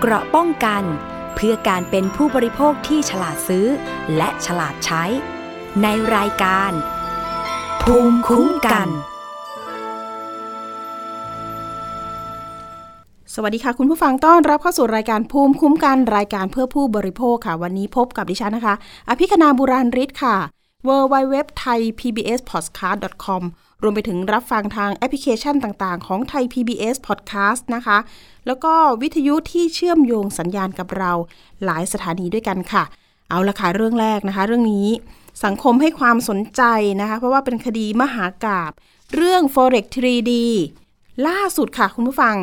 [0.00, 0.82] เกราะป้องกัน
[1.34, 3.66] เพื่อการเป็นผู้บริโภคที่ฉลาดซื้อ
[4.16, 5.04] และฉลาดใช้
[5.82, 6.72] ในรายการ
[7.82, 8.88] ภูมิคุ้มกัน
[13.34, 18.74] สวัสดีค่ะ คุณผู้ฟังต้อนรับเข้าสู่รายการภูมิคุ้มกันรายการเพื่อผู้บริโภคค่ะ วันนี้พบกับดิฉันนะคะ
[19.08, 20.36] อภิคณาบุราริศค่ะ
[20.88, 23.42] w w w t h a i PBS Podcast com
[23.82, 27.98] รวมไปถึงรับฟังทางแอปพลิเคชันต่างๆ ของไทย PBS Podcast นะคะ
[28.46, 31.12] แล้วก็วิทยุที่เชื่อมโยงสัญญาณกับเรา
[31.64, 32.84] หลายสถานีด้วยกันค่ะ
[33.28, 34.88] เอาละค่ะเรื่องแรกนะคะ เรื่องนี้
[35.44, 36.62] สังคมให้ความสนใจ
[37.00, 38.72] นะคะ เพราะว่าเป็นคดีมหากาบ
[39.14, 40.32] เรื่อง forex 3D
[41.26, 42.36] ล่าสุดค่ะคุณผู้ฟัง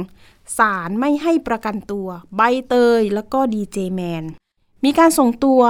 [0.57, 4.23] ศาลไม่ให้ประกันตัว ใบเตยแล้วก็ดีเจแมน
[4.83, 5.61] มีการส่งตัว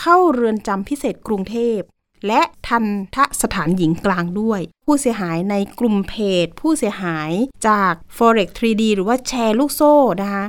[0.00, 1.78] เข้าเรือนจำพิเศษกรุงเทพ
[2.26, 2.84] และทัน
[3.14, 7.30] ทะสถานหญิงกลางด้วย ผู้เสียหายในกลุ่มเพจ ผู้เสียหาย
[7.68, 10.44] จาก forex 3D หรือว่าแชร์ลูกโซ่นะคะ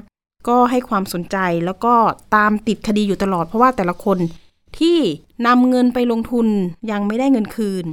[0.48, 1.96] ก็ให้ความสนใจแล้วก็
[2.36, 4.18] ตามติดคดีอยู่ตลอดเพราะว่าแต่ละคน
[4.80, 4.98] ที่
[5.48, 6.48] นำเงินไปลงทุน
[6.92, 7.86] ยังไม่ได้เงินคืน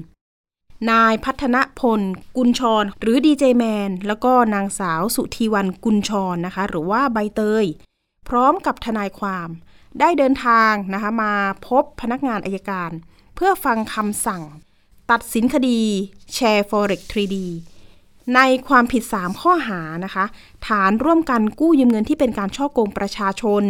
[0.90, 2.00] นายพัฒนพล
[2.36, 7.64] กุลชร หรือดีเจแมน แล้วก็นางสาวสุธีวันกุลชรนะคะ หรือว่าใบเตย
[8.28, 9.48] พร้อมกับทนายความ
[10.00, 11.32] ได้เดินทางนะคะมา
[11.68, 12.90] พบพนักงานอายการ
[13.40, 14.42] เพื่อฟังคำสั่ง
[15.10, 15.80] ตัดสินคดี
[16.34, 17.36] แชร์ forex 3D
[18.34, 20.24] ในความผิด 3 ข้อหานะคะ
[20.66, 23.64] ฐานร่วมกันกู้ยืมเงินที่เป็นการช่อโกงประชาชน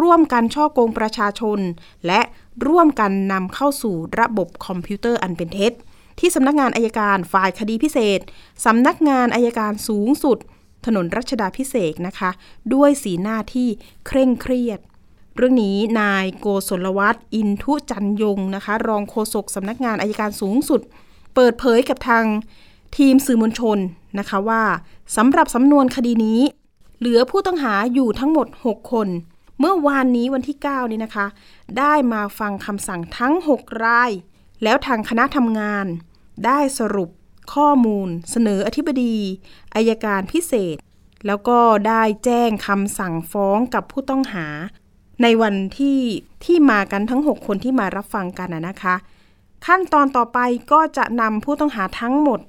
[0.00, 1.58] ร่วมกันช่อโกงประชาชน
[2.06, 2.20] และ
[2.66, 5.72] ร่วมกันนำเข้าสู่ระบบคอมพิวเตอร์อันเป็นเท็จ
[6.18, 8.20] ที่สำนักงานอายการฝ่ายคดีพิเศษ
[8.64, 10.38] สำนักงานอายการสูงสุด
[10.86, 12.30] ถนนรัชดาพิเศษนะคะ
[12.74, 13.68] ด้วยสีหน้าที่
[14.06, 14.80] เคร่งเครียด
[15.36, 20.80] เรื่องนี้นายโกศลวัฒน์อินทุจันยงนะคะ รองโฆษกสำนักงานอายการสูงสุด
[21.34, 22.24] เปิดเผยกับทาง
[22.96, 23.78] ทีมสื่อมวลชน
[24.18, 24.62] นะคะว่า
[25.16, 26.40] สำหรับสำนวนคดีนี้
[26.98, 29.08] เหลือผู้ต้องหาอยู่ทั้งหมด 6 คน
[29.58, 31.26] เมื่อวานนี้วันที่ 9 นี้นะคะ
[31.78, 34.10] ได้มาฟังคำสั่งทั้ง 6 ราย
[34.62, 35.86] แล้วทางคณะทำงาน
[36.46, 37.10] ได้สรุป
[37.54, 39.16] ข้อมูล เสนออธิบดี
[39.74, 40.76] อายการพิเศษ
[41.26, 41.58] แล้วก็
[41.88, 44.46] ได้แจ้งคำสั่งฟ้องกับผู้ต้องหา
[45.22, 46.00] ในวันที่
[46.44, 48.94] ที่มากันทั้ง 6 คนที่มารับฟังกันนะคะ
[49.66, 50.38] ขั้นตอนต่อไป
[50.72, 52.40] ก็จะนำผู้ต้องหาทั้งหมด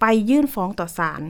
[0.00, 1.22] ไปยื่นฟ้องต่อศาล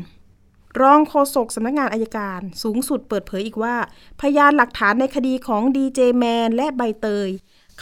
[0.80, 3.76] รองโฆษกสำนักงานอายการสูงสุดเปิดเผยอีกว่า
[4.20, 7.28] พยานหลักฐานในคดีของดีเจแมนและใบเตย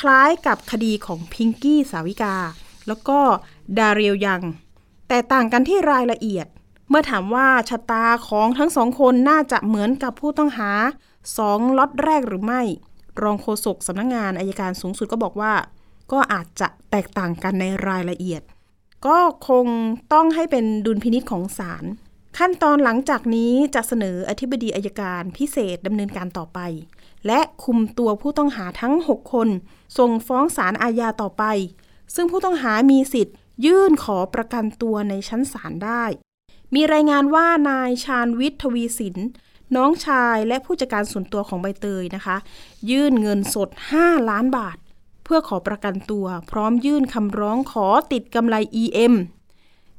[0.00, 2.36] คล้ายกับคดีของพิงกี้สาวิกา
[2.86, 3.18] แล้วก็
[3.78, 4.42] ดาเรียลยัง
[5.08, 6.46] แต่ต่างกันที่รายละเอียด
[6.88, 10.70] เมื่อถามว่าชะตาของทั้งสองคนน่าจะเหมือนกับผู้ต้องหา
[11.38, 12.62] สองล็อตแรกหรือไม่
[13.22, 15.52] รองโฆษกสำนักงานอายการสูงสุดก็บอกว่า
[16.12, 18.42] ก็อาจจะแตกต่างกันในรายละเอียด
[19.06, 19.18] ก็
[19.48, 19.66] คง
[20.12, 21.84] ต้องให้เป็นดุลพินิษของศาล
[22.38, 26.58] ขั้นตอนหลังจากนี้จะเสนออธิบดีอายการพิเศษดำเนินการต่อไป
[27.26, 29.48] และคุมตัวผู้ต้องหาทั้ง 6 คน
[29.98, 31.44] ส่งฟ้องศาลอาญาต่อไป
[32.14, 36.04] ซึ่งผู้ต้องหามีสิทธิ์ ยื่นขอประกันตัวในชั้นศาลได้
[36.74, 39.16] มีรายงานว่านายชาญวิทย์ทวีสิน
[39.74, 42.36] น้องชายและผู้จัดการส่วนตัวของใบเตยนะคะ
[42.90, 43.68] ยื่นเงินสด
[44.00, 44.76] 5 ล้านบาท
[45.24, 49.14] เพื่อขอประกันตัว พร้อมยื่นคำร้องขอติดกำไร EM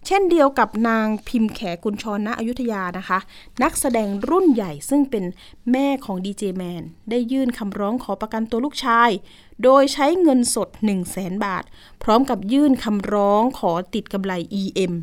[0.06, 3.20] เช่นเดียวกับนางพิมพ์แขกุลชรณอยุธยานะคะ
[3.64, 5.26] นักแสดงรุ่นใหญ่ซึ่งเป็น
[5.72, 9.10] แม่ของดีเจแมนได้ยื่นคำร้องขอประกันตัวลูกชาย
[9.64, 11.64] โดยใช้เงินสด 1 0 0 0 0แสนบาท
[12.04, 14.94] พร้อมกับยื่นคำร้องขอติดกำไร EM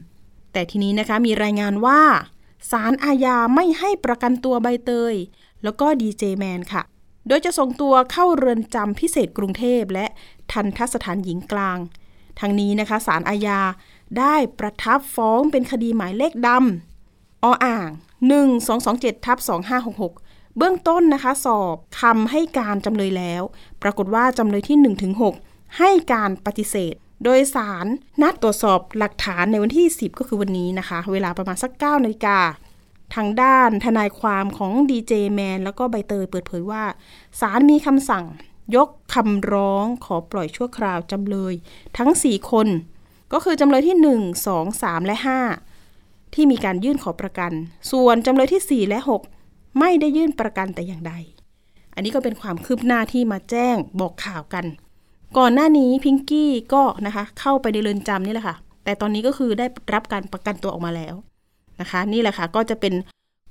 [0.52, 2.00] แต่ทีนี้นะคะมีรายงานว่า
[2.70, 5.14] ศาลอาญาไม่ให้ประกันตัวใบเตย
[5.64, 6.82] แล้วก็ดีเจแมนค่ะ
[7.28, 10.06] โดยจะส่งตัวเข้าเรือนจำพิเศษกรุงเทพและ
[10.52, 11.78] ทันทสถานหญิงกลาง
[12.40, 13.60] ทางนี้นะคะศาลอาญา
[14.18, 17.90] ได้ประทับฟ้องเป็นคดีหมายเลขดำออ่าง
[18.56, 19.38] 1227ทับ
[19.98, 23.42] 2566 เบื้องต้นนะคะสอบคำให้การจำเลยแล้ว
[23.82, 24.78] ปรากฏว่าจำเลยที่
[25.28, 27.86] 1-6 ให้การปฏิเสธ โดยสาร
[28.22, 32.38] นัดตรวจสอบหลักฐานในวันที่ 10 ก็คือวันนี้นะคะ เวลาประมาณสัก9นาฬิกา
[33.14, 36.84] ทางด้านทนายความของดีเจแมนแล้วก็ใบเตยเปิดเผยว่า
[37.40, 38.24] ศาลมีคำสั่ง
[38.76, 41.54] ยกคำร้องขอปล่อยชั่วคราวจำเลย
[41.98, 42.68] ทั้ง 4 คน
[43.32, 45.16] ก็คือจำเลยที่ 1 2 3 และ
[45.76, 47.52] 5 ที่มีการยื่นขอประกัน
[47.90, 48.98] ส่วนจำเลยที่ 4 และ
[49.38, 51.12] 6 ไม่ได้ยื่นประกันแต่อย่างใด
[51.94, 54.64] อันนี้ก็เป็นความคืบหน้าที่มาแจ้งบอกข่าวกัน
[55.38, 61.14] ก่อนหน้านี้พิงกี้ก็นะคะเข้าไปในเรือนจำนี่แหละค่ะ แต่ตอนนี้ก็คือได้รับการประกันตัวออกมาแล้ว
[61.80, 62.94] นะคะ นี่แหละค่ะก็จะเป็น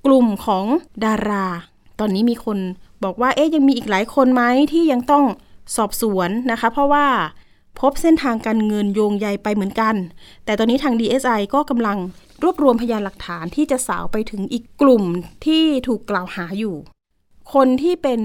[0.06, 0.66] กลุ่มของ
[1.06, 1.46] ดารา
[2.00, 2.58] ตอนนี้มีคน
[3.04, 5.26] บอกว่าเอ๊ยยังมีอีกหลายคนไหมที่ยังต้อง
[5.76, 7.06] สอบสวนนะคะ เพราะว่า
[7.80, 9.96] พบเส้นทางการเงินโยงใยไปเหมือนกัน
[10.46, 11.98] แต่ตอนนี้ทาง DSI ก็กำลัง
[12.44, 15.04] รวบรวมพยานหลักฐานที่จะสาวไปถึงอีกกลุ่ม
[15.46, 16.76] ที่ถูกกล่าวหาอยู่
[17.54, 18.22] คนที่เป็น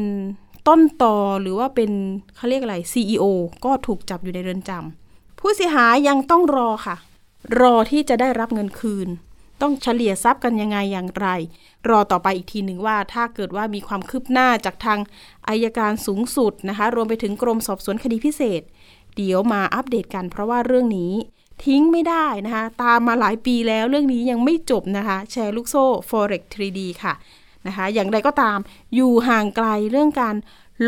[0.69, 1.91] ต้นตอหรือว่าเป็น
[2.37, 3.25] เขาเรียกอะไร CEO
[3.65, 6.97] ก็ถูกจับอยู่ในเรือนจำผู้เสียหายยังต้องรอค่ะ
[7.61, 9.09] รอที่จะได้รับเงินคืน
[9.61, 11.29] ต้องเฉลี่ยทรัพย์กันยังไงอย่างไร
[11.89, 14.99] รอต่อไปอีกทีหนึ่งว่า ถ้าเกิดว่ามีความคืบหน้าจากทาง
[15.49, 18.63] อายการสูงสุดนะคะ รวมไปถึงกรมสอบสวนคดีพิเศษ
[19.17, 21.13] เดี๋ยวมาอัปเดตกัน เพราะว่าเรื่องนี้
[21.65, 27.15] ทิ้งไม่ได้นะคะ ตามมาหลายปีแล้วเรื่องนี้ยังไม่จบนะคะ แชร์ลูกโซ่ forex 3D ค่ะ
[27.67, 28.59] นะคะ อย่างไรก็ตาม
[28.95, 30.37] อยู่ห่างไกลเรื่องการ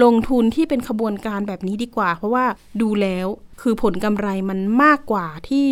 [0.03, 2.45] ลงทุนที่เป็นขบวนการแบบนี้ดีกว่า เพราะว่า
[2.81, 3.27] ดูแล้ว
[3.61, 5.69] คือผลกำไรมันมากกว่าที่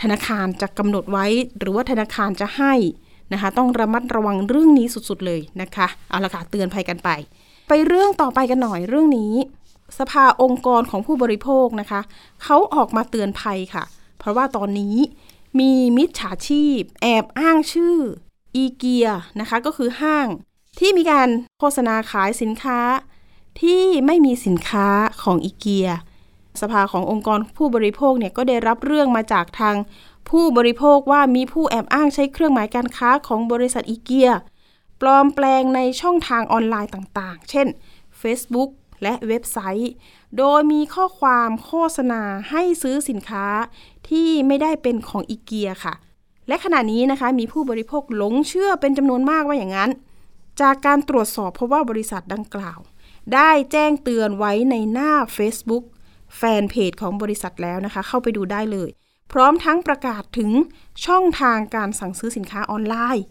[0.00, 1.26] ธนาคารจะกำหนดไว้
[1.58, 2.74] หรือว่าธนาคารจะให้
[3.32, 7.08] นะคะ ต้องระมัดระวังเรื่องนี้สุดๆเลยนะคะ เอาละค่ะเตือนภัยกันไป
[7.68, 9.34] ไปเรื่องต่อไปกันหน่อยเรื่องนี้
[9.98, 12.00] สภาองค์กรของผู้บริโภคนะคะ
[12.42, 13.84] เขาออกมาเตือนภัยค่ะ
[14.18, 14.96] เพราะว่าตอนนี้
[15.60, 17.96] มีมิจฉาชีพ แอบอ้างชื่อ
[18.56, 19.08] อีเกีย
[19.40, 20.28] นะคะก็คือห้าง
[20.78, 21.28] ที่มีการ
[21.58, 22.80] โฆษณาขายสินค้า
[23.60, 24.88] ที่ไม่มีสินค้า
[25.22, 25.88] ของอีเกีย
[26.60, 29.76] สภาขององค์กรผู้บริโภคเนี่ยก็ได้รับเรื่องมาจากทาง
[30.30, 34.30] ผู้บริโภคว่ามีผู้แอบอ้างใช้เครื่องหมายการค้าของบริษัทอีเกีย
[35.00, 37.66] ปลอมแปลงในช่องทางออนไลน์ต่างๆ เช่น
[38.20, 38.70] Facebook
[39.02, 39.92] และเว็บไซต์
[40.38, 43.46] โดยมีข้อความโฆษณาให้ซื้อสินค้า
[44.08, 45.94] ที่ไม่ได้เป็นของอีเกียค่ะ
[46.48, 49.90] และขณะนี้นะคะมีผู้บริโภคหลงเชื่อเป็นจำนวนมากว่าอย่างนั้น
[50.60, 52.78] จากการตรวจสอบพบว่าบริษัทดังกล่าว
[53.34, 55.84] ได้แจ้งเตือนไว้ในหน้า Facebook
[56.36, 58.90] แฟนเพจของบริษัทแล้วนะคะ เข้าไปดูได้เลย
[59.32, 60.50] พร้อมทั้งประกาศถึง
[61.06, 63.24] ช่องทางการสั่งซื้อสินค้าออนไลน์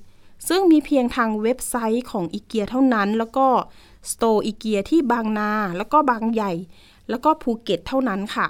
[0.47, 3.47] ซึ่งมีเพียงทางเว็บไซต์ของอีเกียเท่านั้น แล้วก็
[4.11, 6.53] store IKEA ที่บางนา แล้วก็บางใหญ่
[7.09, 8.47] แล้วก็ภูเก็ตเท่านั้นค่ะ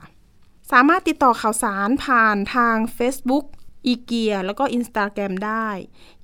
[0.72, 3.46] สามารถติดต่อข่าวสารผ่านทาง Facebook
[3.88, 5.68] IKEA แล้วก็ Instagram ได้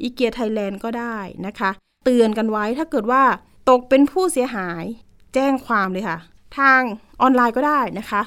[0.02, 1.18] IKEA Thailand ก็ได้
[1.48, 1.72] นะคะ
[2.06, 3.24] เตือนกันไว้ถ้าเกิดว่า
[3.70, 4.84] ตกเป็นผู้เสียหาย
[5.34, 6.20] แจ้งความเลยค่ะ
[6.58, 6.82] ทาง
[7.22, 8.22] ออนไลน์ก็ได้นะคะ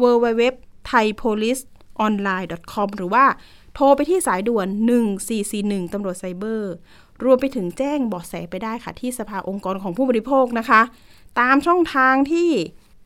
[0.00, 0.42] w w w
[0.88, 1.62] t h a i p o l i c e
[2.04, 3.24] o n l i n e com หรือว่า
[3.74, 4.68] โทรไปที่สายด่วน
[5.30, 6.72] 1441ตำรวจไซเบอร์
[7.24, 10.82] รวมไปถึงแจ้งเบาะแสไปได้ค่ะ ที่สภาองค์กรของผู้บริโภคนะคะ
[11.40, 12.50] ตามช่องทางที่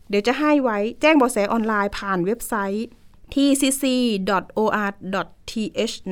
[0.08, 2.86] เดี๋ยวจะให้ไว้แจ้งเบาะแสออนไลน์ผ่านเว็บไซต์
[3.34, 4.94] tcc.or.th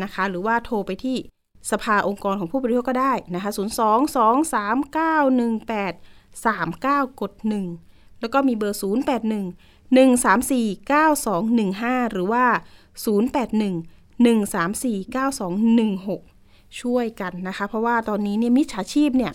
[0.03, 1.17] นะคะ หรือว่าโทรไปที่
[1.71, 3.65] สภาองค์กรของผู้บริโภคก็ได้นะคะ 0223918
[6.45, 7.33] 39 กด
[7.79, 8.87] 1 แล้วก็มีเบอร์ 081
[9.97, 12.45] 134 9215 หรือว่า
[13.15, 19.33] 081 134 9216 ช่วยกันนะคะ เพราะว่าตอนนี้เนี่ยมิจฉาชีพเนี่ย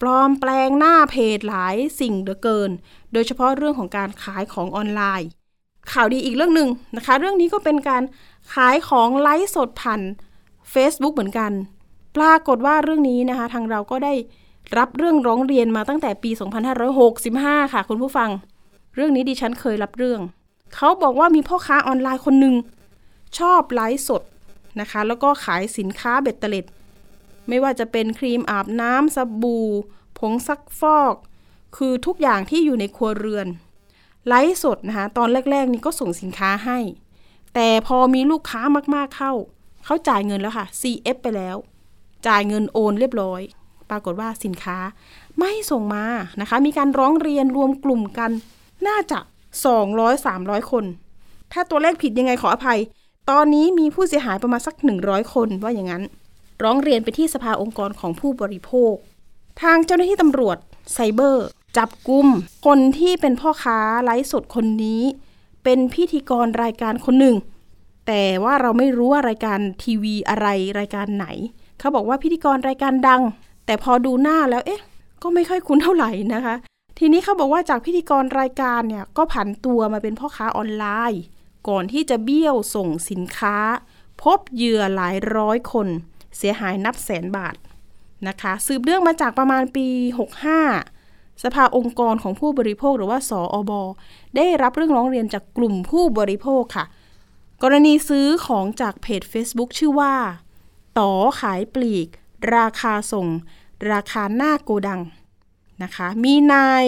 [0.00, 2.70] ปลอมแปลงหน้าเพจหลายสิ่งเหลือเกิน
[3.12, 5.28] โดยเฉพาะเรื่องของการขายของออนไลน์
[5.92, 8.02] ข่าวดีอีกเรื่องหนึ่งนะคะ เรื่องนี้ก็เป็นการ
[8.54, 10.00] ขายของไลฟ์สดผ่าน
[10.72, 11.52] Facebook เหมือนกัน
[12.16, 14.14] ปรากฏว่าเรื่องนี้นะคะ ทางเราก็ได้
[14.78, 16.30] รับเรื่องร้องเรียนมาตั้งแต่ปี
[16.82, 18.30] 2565 ค่ะ คุณผู้ฟัง
[18.94, 20.20] เรื่องนี้ดิฉันเคยรับเรื่อง
[20.74, 22.54] เขาบอกว่ามีพ่อค้าออนไลน์คนหนึ่ง
[23.38, 24.22] ชอบไลฟ์สด
[24.80, 26.66] นะคะ แล้วก็ขายสินค้าเบ็ดเตล็ด
[27.48, 29.68] ไม่ว่าจะเป็นครีมอาบน้ำสบู่
[30.18, 31.14] ผงซักฟอก
[31.76, 33.46] คือทุกอย่างที่อยู่ในครัวเรือน
[34.28, 36.78] ไลฟ์สดนะคะตอนแรก ๆ นี่ก็ส่งสินค้าให้
[37.54, 38.60] แต่พอมีลูกค้า
[38.94, 39.32] มากๆเข้า
[39.84, 41.56] เขาจ่ายเงินแล้วค่ะ CF ไปแล้ว
[42.26, 43.40] จ่ายเงินโอนเรียบร้อย
[43.90, 44.78] ปรากฏว่าสินค้า
[45.38, 46.04] ไม่ส่งมา
[46.40, 48.30] นะคะ มีการร้องเรียนรวมกลุ่มกัน
[48.86, 49.18] น่าจะ
[49.94, 50.84] 200-300 คน
[51.52, 52.80] ถ้าตัวเลขผิดยังไงขออภัย
[53.30, 56.02] ตอนนี้มีผู้เสียหายประมาณสัก 100 คนว่าอย่างนั้น
[56.62, 58.94] ร้องเรียนไปที่สภาองค์กรของผู้บริโภค
[59.62, 60.56] ทางเจ้าหน้าที่ตำรวจ
[60.92, 62.26] ไซเบอร์ จับกลุ่ม
[62.66, 65.02] คนที่เป็นพ่อค้าไลฟ์สดคนนี้
[65.64, 67.36] เป็นพิธีกรรายการคนหนึ่ง
[68.06, 70.46] แต่ว่าเราไม่รู้ว่ารายการทีวีอะไร
[70.78, 71.26] รายการไหน
[71.78, 73.22] เขาบอกว่าพิธีกรรายการดัง
[73.66, 74.82] แต่พอดูหน้าแล้วเอ๊ะ
[75.22, 76.54] ก็ไม่ค่อยคุ้นเท่าไหร่นะคะ
[76.98, 81.22] ทีนี้เขาบอกว่าจากพิธีกรรายการเนี่ยก็ผันตัวมาเป็นพ่อค้าออนไลน์
[81.68, 83.56] ก่อนที่จะเบี้ยวส่งสินค้า
[84.22, 85.88] พบเหยื่อหลายร้อยคน
[86.36, 87.56] เสียหายนับแสนบาท
[88.28, 89.86] นะคะ สืบเรื่องมาจากประมาณปี
[90.44, 90.93] 65
[91.42, 93.72] สภาองค์กรของผู้บริโภคหรือว่าสออบ
[94.36, 96.84] ได้รับเรื่องร้องเรียนจากกลุ่มผู้บริโภคค่ะ
[97.62, 100.14] กรณีซื้อของจากเพจ Facebook ชื่อว่า
[100.98, 101.10] ต่อ
[101.40, 102.08] ขายปลีก
[102.56, 103.26] ราคาส่ง
[103.92, 105.00] ราคาหน้าโกดัง
[105.82, 106.84] นะคะ มีนาย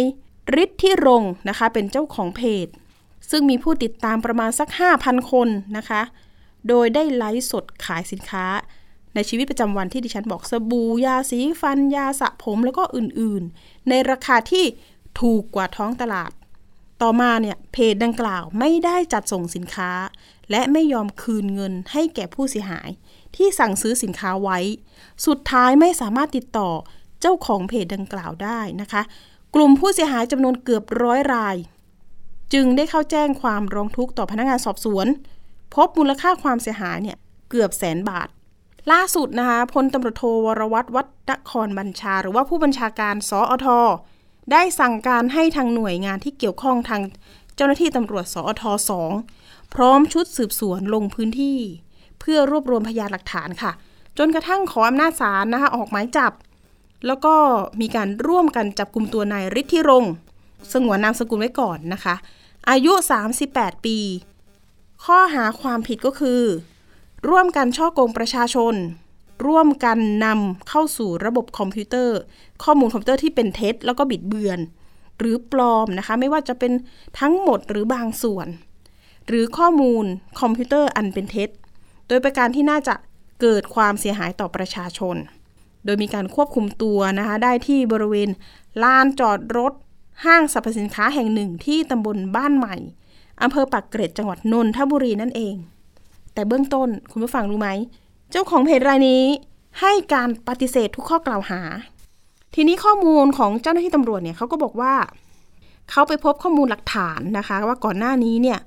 [0.62, 2.66] ฤทธิรงค์นะคะ เป็นเจ้าของเพจ
[3.30, 6.02] ซึ่งมีผู้ติดตามประมาณสัก 5,000 คนนะคะ
[6.68, 8.46] โดยได้ไลฟ์สดขายสินค้า
[9.16, 14.64] ในชีวิตประจำวันที่ดิฉันบอกสบู่ยาสีฟันยาสระผมแล้วก็อื่นๆ ในราคาที่
[15.20, 16.30] ถูกกว่าท้องตลาด
[17.02, 19.90] ต่อมาเนี่ยเพจดังกล่าวไม่ได้จัดส่งสินค้า
[20.50, 22.88] และไม่ยอมคืนเงินให้แก่ผู้เสียหาย
[23.36, 24.58] ที่สั่งซื้อสินค้าไว้
[25.26, 26.70] สุดท้ายไม่สามารถติดต่อ
[27.20, 29.02] เจ้าของเพจดังกล่าวได้นะคะ
[29.54, 31.56] กลุ่มผู้เสียหายจำนวนเกือบร้อยราย
[32.52, 35.06] จึงได้เข้าแจ้งความร้องทุกข์ต่อพนักงานสอบสวน
[35.74, 37.16] พบมูลค่าความเสียหายเนี่ย
[37.50, 38.28] เกือบแสนบาท
[38.92, 43.66] ล่าสุดนะคะพลตำรวจโทวรวัตรวัดนครบัญชา หรือว่าผู้บัญชาการสอท
[44.52, 47.00] ได้สั่งการให้ทางหน่วยงานที่เกี่ยวข้องทาง
[47.56, 49.10] เจ้าหน้าที่ตำรวจสอทสอง
[49.74, 51.58] พร้อมชุดสืบสวนลงพื้นที่
[52.20, 53.72] เพื่อรวบรวมพยานหลักฐานค่ะ
[54.18, 56.32] จนกระทั่งขออำนาจศาลนะคะออกหมายจับ
[57.06, 57.34] แล้วก็
[57.80, 60.04] มีการร่วมกันจับกุมตัวนายฤทธิรงค์
[60.72, 62.14] สงวนนามสกุลไว้ก่อนนะคะ
[62.70, 62.92] อายุ
[63.38, 63.98] 38 ปี
[65.04, 66.42] ข้อหาความผิดก็คือ
[67.28, 68.74] ร่วมกันฉ้อโกงประชาชน
[69.46, 72.18] ร่วมกันนำเข้าสู่ระบบคอมพิวเตอร์
[72.64, 74.58] ข้อมูลคอมพิวเตอร์ที่เป็นเท็จ แล้วก็บิดเบือน
[75.18, 76.72] หรือปลอมนะคะ ไม่ว่าจะเป็น
[77.20, 78.46] ทั้งหมดหรือบางส่วน
[79.26, 80.04] หรือข้อมูล
[80.40, 81.48] คอมพิวเตอร์อันเป็นเท็จ
[82.08, 82.94] โดยประการที่น่าจะ
[83.40, 85.16] เกิดความเสียหายต่อประชาชน
[85.84, 88.30] โดยมีการควบคุมตัวนะคะ ได้ที่บริเวณ
[88.82, 89.72] ลานจอดรถ
[90.24, 92.76] ห้างสรรพสินค้าแห่งหนึ่งที่ตำบลบ้านใหม่
[93.42, 95.56] อำเภอปากเกร็ดจังหวัดนนทบุรีนั่นเอง
[96.36, 97.70] แต่เบื้องต้นคุณผู้ฟังรู้ไหม
[98.30, 99.22] เจ้าของเพจรายนี้
[99.80, 101.60] ให้การปฏิเสธทุกข้อกล่าวหา
[102.54, 104.94] ทีนี้ข้อมูลของเจ้าหน้าที่ตำรวจเนี่ยเขาก็บอกว่า
[105.90, 108.58] เขาไปพบข้อมูลหลักฐานนะคะ ว่าก่อนหน้านี้เนี่ย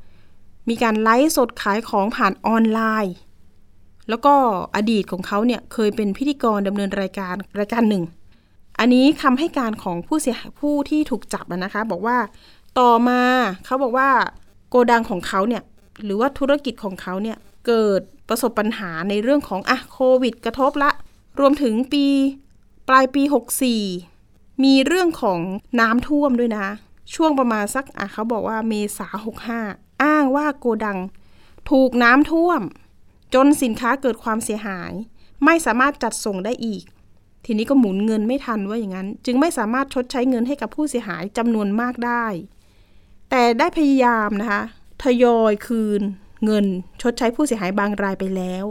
[0.69, 3.15] มีการไลฟ์สดขายของผ่านออนไลน์
[4.09, 4.33] แล้วก็
[4.75, 8.03] อดีตของเขาเนี่ยเคยเป็นพิธีกรดำเนินรายการรายการหนึ่ง
[8.79, 12.17] อันนี้คำให้การของผู้เสียหายผู้ที่ถูกจับนะคะ บอกว่า
[12.79, 13.21] ต่อมา
[13.65, 14.09] เขาบอกว่า
[14.69, 15.63] โกดังของเขาเนี่ย
[16.03, 17.37] หรือว่าธุรกิจของเขาเนี่ย
[17.69, 20.91] เกิดประสบปัญหาในเรื่องของอะโควิดกระทบละ
[21.39, 22.05] รวมถึงปี
[22.89, 23.23] ปลายปี
[23.93, 25.39] 64 มีเรื่องของ
[25.79, 26.67] น้ำท่วมด้วยนะ
[27.15, 29.07] ช่วงประมาณสักอะเขาบอกว่าเมษา
[29.55, 30.99] 65 อ้างว่าโกดัง
[31.69, 32.61] ถูกน้ำท่วม
[33.33, 34.91] จนสินค้าเกิดความเสียหาย
[35.45, 36.83] ไม่สามารถจัดส่งได้อีก
[37.45, 42.25] ทีนี้ก็หมุนเงินไม่ทันว่าอย่างนั้น จึงไม่สามารถชดใช้เงินให้กับผู้เสียหายจำนวนมากได้
[43.29, 44.63] แต่ได้พยายามนะคะ
[45.03, 46.01] ทยอยคืน
[46.45, 46.65] เงิน
[47.01, 48.65] ชดใช้ผู้เสียหายบางรายไปแล้ว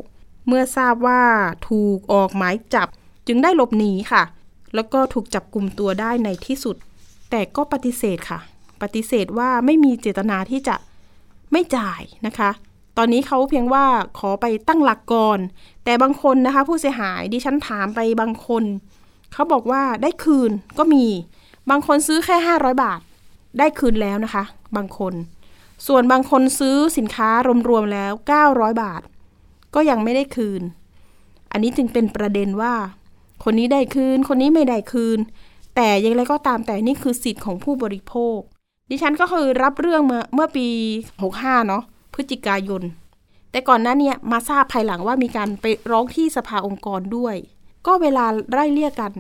[0.47, 1.23] เมื่อทราบว่า
[1.69, 2.89] ถูกออกหมายจับ
[3.27, 4.23] จึงได้หลบหนีค่ะ
[4.75, 6.77] แล้วก็ถูกจับกลุ่มตัวได้ในที่สุด
[7.31, 8.41] แต่ก็ปฏิเสธค่ะ
[8.83, 10.77] ปฏิเสธว่าไม่มีเจตนาที่จะ
[11.53, 12.51] ไม่จ่ายนะคะ
[12.97, 13.85] ตอนนี้เขาเพียงว่า
[14.19, 15.39] ขอไปตั้งหลักก่อน
[15.85, 18.65] แต่บางคนนะคะ ผู้เสียหายดิฉันถามไปบางคน
[19.33, 21.07] เขาบอกว่าได้คืนก็มี
[21.71, 23.01] บางคนซื้อแค่ 500 บาท
[23.59, 24.45] ได้คืนแล้วนะคะ
[24.77, 25.13] บางคน
[25.87, 27.31] ส่วนบางคนซื้อสินค้า
[27.69, 28.13] รวมๆแล้ว
[28.47, 29.03] 900 บาท
[29.75, 30.63] ก็ยังไม่ได้คืน
[31.53, 32.75] อันนี้จึงเป็นประเด็นว่า
[33.45, 35.19] คนนี้ได้คืน คนนี้ไม่ได้คืน
[35.77, 38.39] แต่อย่างไรก็ตามแต่นี่คือสิทธิ์ของผู้บริโภค
[38.91, 40.67] ดิฉันก็คือรับเรื่องมาเมื่อปี
[41.17, 41.83] 65 เนาะ
[42.15, 42.83] พฤศจิกายน
[43.51, 47.37] แต่ก่อนหน้านี้มาทราบภายหลังว่ามีการไปร้องที่สภาองค์กรด้วย
[47.87, 49.13] ก็เวลาไล่เลี่ยกัน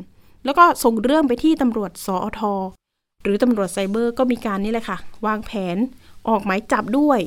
[0.44, 2.40] แล้วก็ส่งเรื่องไปที่ตำรวจสอท
[3.24, 5.76] หรือตำรวจไซเบอร์ก็มีการนี่แหละค่ะ วางแผน
[6.28, 7.20] ออกหมายจับด้วย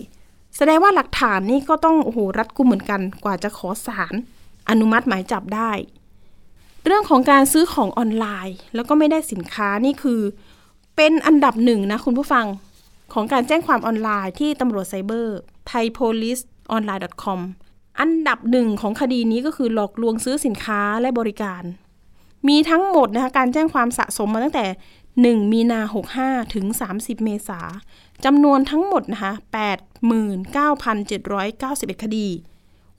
[0.58, 4.14] แสดงว่าหลักฐานนี่ก็ต้องโอ้โหรัดกุมเหมือนกันกว่าจะขอสาร
[4.70, 5.72] อนุมัติหมายจับได้
[6.86, 10.22] เรื่องของการซื้อของออนไลน์ แล้วก็ไม่ได้สินค้านี่คือ
[10.96, 12.46] เป็นอันดับหนึ่งนะคุณผู้ฟัง
[13.14, 15.38] ของการแจ้งความออนไลน์ที่ตำรวจไซเบอร์
[15.72, 17.40] thaipoliceonline.com
[18.00, 21.64] อันดับหนึ่งของคดีนี้ก็คือหลอกลวงซื้อสินค้าและบริการ
[22.48, 24.66] มีทั้งหมดนะคะการแจ้งความสะสมมาตั้งแต่
[25.44, 25.80] 1 มีนา
[26.18, 26.66] 65 ถึง
[26.96, 27.60] 30 เมษา
[28.26, 29.34] จำนวนทั้งหมดนะคะ
[30.48, 32.28] 89,791 คดี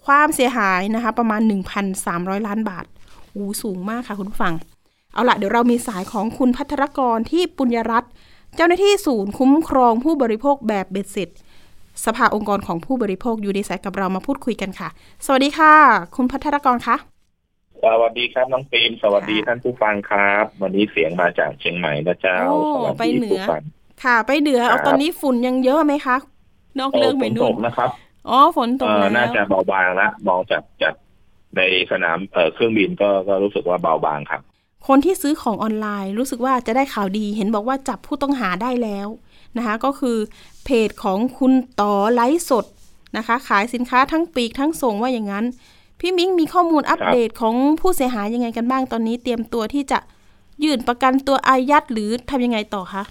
[0.07, 1.41] ความเสียหายนะคะ ประมาณ
[1.95, 2.85] 1,300 ล้านบาท
[3.35, 4.55] อู้สูงมากค่ะคุณผู้ฟัง
[5.15, 8.11] เอาละเดี๋ยวเรามีสายของคุณพัทรกรที่ปุญญรัตน์
[8.57, 11.29] เจ้าหน้าที่ศูนย์คุ้มครองผู้บริโภคแบบเบ็ดเสร็จ
[12.05, 14.89] สภาองค์กรของผู้บริโภคอยู่ในสายกับเรามาพูดคุยกันค่ะ
[15.27, 15.75] สวัสดีค่ะ
[16.17, 16.97] คุณพัทรกรคะ
[17.85, 23.63] สวัสดีครับน้องปีมสวัสดีค่ะท่านผู้ฟังครับ วันนี้เสียงมาจากเชียงใหม่นะเจ้าโอ้สวัสไปดีเหนืผู้อฟัง
[24.03, 26.17] ค่ะ ไปเดือครัเอาบตอนนี้ฝุ่นยังเยอะไหมคะ
[26.79, 27.91] นอกโอ้เรื่องฝไปนตนู่นกนะครับ
[28.29, 30.95] อ๋อฝนตกเอ่อแล้วน่าจะเบาบางละมองจากจาก
[31.57, 34.41] ในสนามเอ่อเครื่องบินก็ก็รู้สึกว่าเบาบางครับ
[34.89, 39.09] คนที่ซื้อของออนไลน์รู้สึกว่าจะได้ข่าวดีเห็นบอกว่าจับผู้ต้องหาได้แล้ว
[39.57, 40.17] นะคะ ก็คือ
[40.65, 42.65] เพจของคุณต่อไลฟ์สด
[43.17, 45.45] นะคะ ขายสินค้าทั้งปีกทั้งส่งว่าอย่างนั้น
[46.01, 49.99] พี่มิ้งมีข้อมูลอัปเดตของผู้เสียหายยังไงกันบ้างตอนนี้ เตรียมตัวที่จะ
[50.65, 53.03] ยื่นประกันตัวอายัดหรือทำยังไงต่อคะ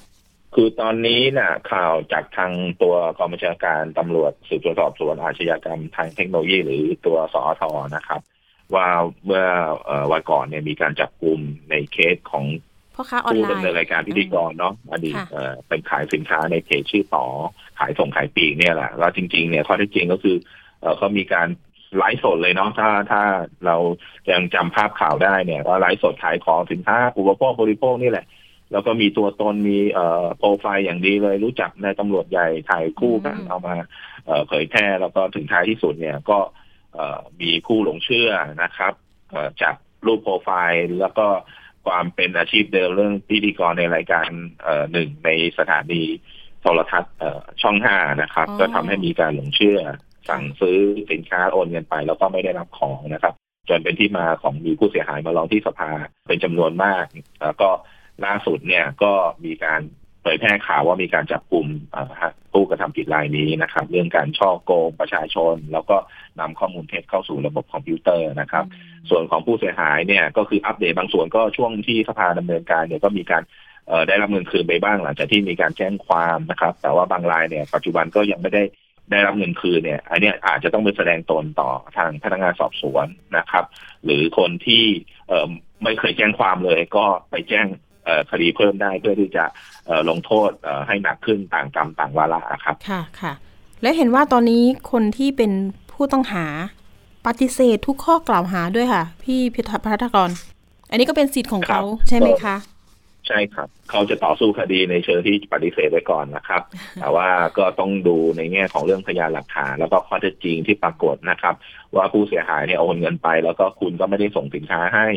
[0.56, 7.64] คือตอนนี้น่ะข่าวจากทางตัวกองบัญชาการตำรวจสืบสวนสอบสวนอาชญากรรมทางเทคโนโลยีหรือตัวสอท
[7.96, 8.22] นะครับ
[8.76, 8.88] ว่า
[9.26, 9.46] เมื่อ
[9.86, 11.40] เอ่อวันก่อนเนี่ยมีการจับกลุ่ม
[11.70, 12.46] ในเคสของ
[12.96, 17.26] พ่อค้าออนผู้ไลดำน์เนินรายการพิธีกรเนาะอดีตค่ะเอ่อเป็นขายสินค้าในเพจชื่อต่อ
[17.80, 20.36] ขายส่งขายปลีกเนี่ยแหละแล้วจริง ๆ เนี่ยข้อเท็จจริงก็คือ
[20.82, 21.48] เอ่อเขามีการ
[21.98, 23.24] ไลฟ์สดเลยเนาะถ้าถ้า
[23.66, 23.76] เรา
[24.32, 28.26] ยังจำภาพข่าวได้เนี่ยว่าไลฟ์สดขายของสินค้าอุปโภคบริโภคนี่แหละ
[28.72, 33.76] แล้วก็มีตัวตนมีเอ่อโปรไฟล์อย่างดีเลยรู้จักในตำรวจใหญ่ถ่ายคู่กันเอามา
[34.26, 36.40] เอ่อเผยแพร่แล้วก็ถึงท้ายที่สุดเนี่ยก็
[36.94, 38.30] เอ่อมีผู้หลงเชื่อ
[38.64, 38.94] นะครับ
[39.32, 39.76] เอ่อจาก
[40.06, 41.28] รูปโปรไฟล์แล้วก็
[41.86, 44.30] ความเป็นอาชีพเดิมเรื่องพิธีกรในรายการ
[44.64, 46.04] เอ่อหนึ่งในสถานี
[46.62, 49.80] โทรทัศน์เอ่อช่องห้านะครับ ก็ทำให้มีการหลงเชื่อ
[50.30, 50.78] สั่งซื้อ
[51.12, 53.34] สินค้าโอนเงินไป แล้วก็ไม่ได้รับของนะครับ
[53.70, 55.92] จนเป็นที่มาของมีผู้เสียหายมาร้องที่สภา
[56.28, 57.06] เป็นจำนวนมาก
[57.42, 57.70] แล้วก็
[58.26, 59.12] ล่าสุดเนี่ยก็
[59.46, 59.82] มีการ
[60.22, 61.68] เผยแพร่ข่าวว่ามีการจับกลุ่ม
[62.54, 65.98] ผู้กระทำผิดรายนี้นะครับ เรื่องการช่อโกงประชาชน แล้วก็
[66.40, 68.66] นำข้อมูลเท็จเข้าสู่ระบบคอมพิวเตอร์นะครับ
[69.10, 73.44] ส่วนของผู้เสียหายเนี่ยก็คืออัปเดตบางส่วนก็ช่วงที่สภาดำเนินการเนี่ยก็มีการ
[74.08, 78.64] ได้รับเงินคืนไปบ้างหลังจากที่มีการแจ้งความนะครับ แต่ว่าบางรายเนี่ยปัจจุบันก็ยังไม่ได้
[79.12, 83.66] ได้รับเงินคืนเนี่ยอันนี้อาจจะต้องไปแสดงตนต่อทางพนักงานสอบสวนนะครับ
[84.06, 84.84] หรือคนที่
[85.28, 87.68] เไม่เคยแจ้งความเลยก็ไปแจ้ง
[88.32, 89.46] คดีเพิ่มได้เพื่อที่จะ
[90.10, 90.52] ลงโทษ
[90.88, 93.34] ให้หนักขึ้นต่างกรรมต่างวาระครับ ค่ะค่ะ
[93.82, 95.52] และเห็นว่าตอนนี้คนที่เป็น
[95.92, 96.46] ผู้ต้องหา
[97.28, 100.30] ปฏิเสธทุกข้อกล่าวหาด้วยค่ะ พี่พิทักษ์กร
[100.90, 102.56] อันนี้ก็เป็นสิทธิ์ของเขาใช่ไหมคะ
[103.28, 106.62] ใช่ครับ เขาจะต่อสู้คดีในเชิงที่ปฏิเสธไว้ก่อนนะครับ
[107.02, 107.28] แต่ว่า
[107.58, 111.56] ก็ต้องดูในแง่ของเรื่องพยานหลักฐานแล้วก็ข้อเท็จจริงที่ปรากฏนะครับ
[111.96, 115.08] ว่าผู้เสียหายเนี่ยโอนเงินไป แล้วก็คุณก็ไม่ได้ส่งสินค้าให้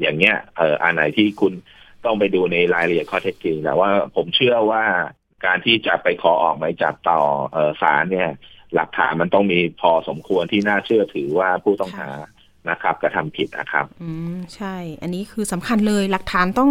[0.00, 1.52] อย่างเงี้ยเอออันไหนที่คุณ
[2.04, 4.84] ต้องไปดูในรายละเอียดข้อเท็จจริงแต่ว่าผมเชื่อว่า
[5.44, 7.20] การที่จะไปขอออกหมายจับต่อ
[7.54, 8.30] ออศาลเนี่ย
[8.74, 12.10] หลักฐานมันต้องมีพอสมควรที่น่าเชื่อถือว่าผู้ต้องหา
[12.70, 16.70] นะครับกระทำผิดนะครับ อืมใช่ อันนี้คือสำคัญเลยหลักฐานต้อง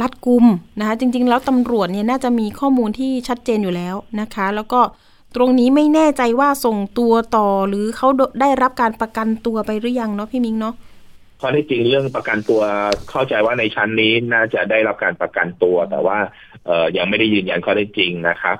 [0.00, 0.46] รัดกุม
[0.78, 4.80] นะคะ จริง ๆ แล้วตำรวจเนี่ยน่าจะมีข้อมูลที่ชัดเจนอยู่แล้วนะคะ แล้วก็
[5.36, 8.08] ตรงนี้ไม่แน่ใจว่าส่งตัวต่อหรือเขา
[8.40, 10.74] ได้รับการประกันตัวไปหรือยังเนาะพี่มิงเนาะ
[11.46, 12.62] ข้อที่จริงเรื่องประกันตัว
[13.10, 16.18] เข้าใจว่าในชั้นนี้น่าจะได้รับการประกันตัว แต่ว่า
[16.66, 18.56] เออยังไม่ได้ยืนยันข้อได้จริงนะครับ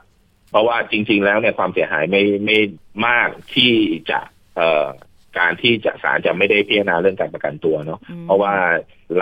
[0.50, 2.58] เพราะว่าจริง ๆ แล้วเนี่ยความเสียหายไม่ไม่
[3.06, 3.72] มากที่
[4.10, 4.20] จะ
[4.56, 4.86] เอ่อ
[5.38, 8.52] การที่จะศาลจะไม่ได้พิจารณาเรื่องการประกันตัวเนาะเพราะว่า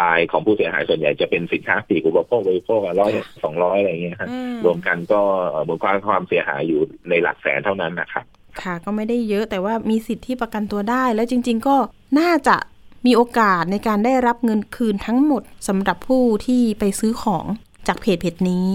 [0.01, 3.11] ลายของผู้เสียหายส่วนใหญ่จะเป็นสินค้าปีกอุปโภคบริโภคร้อย
[3.45, 4.31] สองร้อยอะไรเงี้ยครับ
[4.65, 5.21] รวมกันก็
[5.69, 8.25] มูลค่าความเสียหายอยู่ในหลักแสนเท่านั้นนะครับ
[8.63, 11.77] ค่ะก็ไม่ได้เยอะแต่ว่ามีสิทธิ์ที่ประกันตัวได้ แล้วจริง ๆ ก็
[12.21, 12.57] น่าจะ
[13.07, 17.45] มีโอกาสในการได้รับเงินคืนทั้งหมดสำหรับผู้ที่ไปซื้อของ
[17.89, 18.67] จากเพจเพจนี้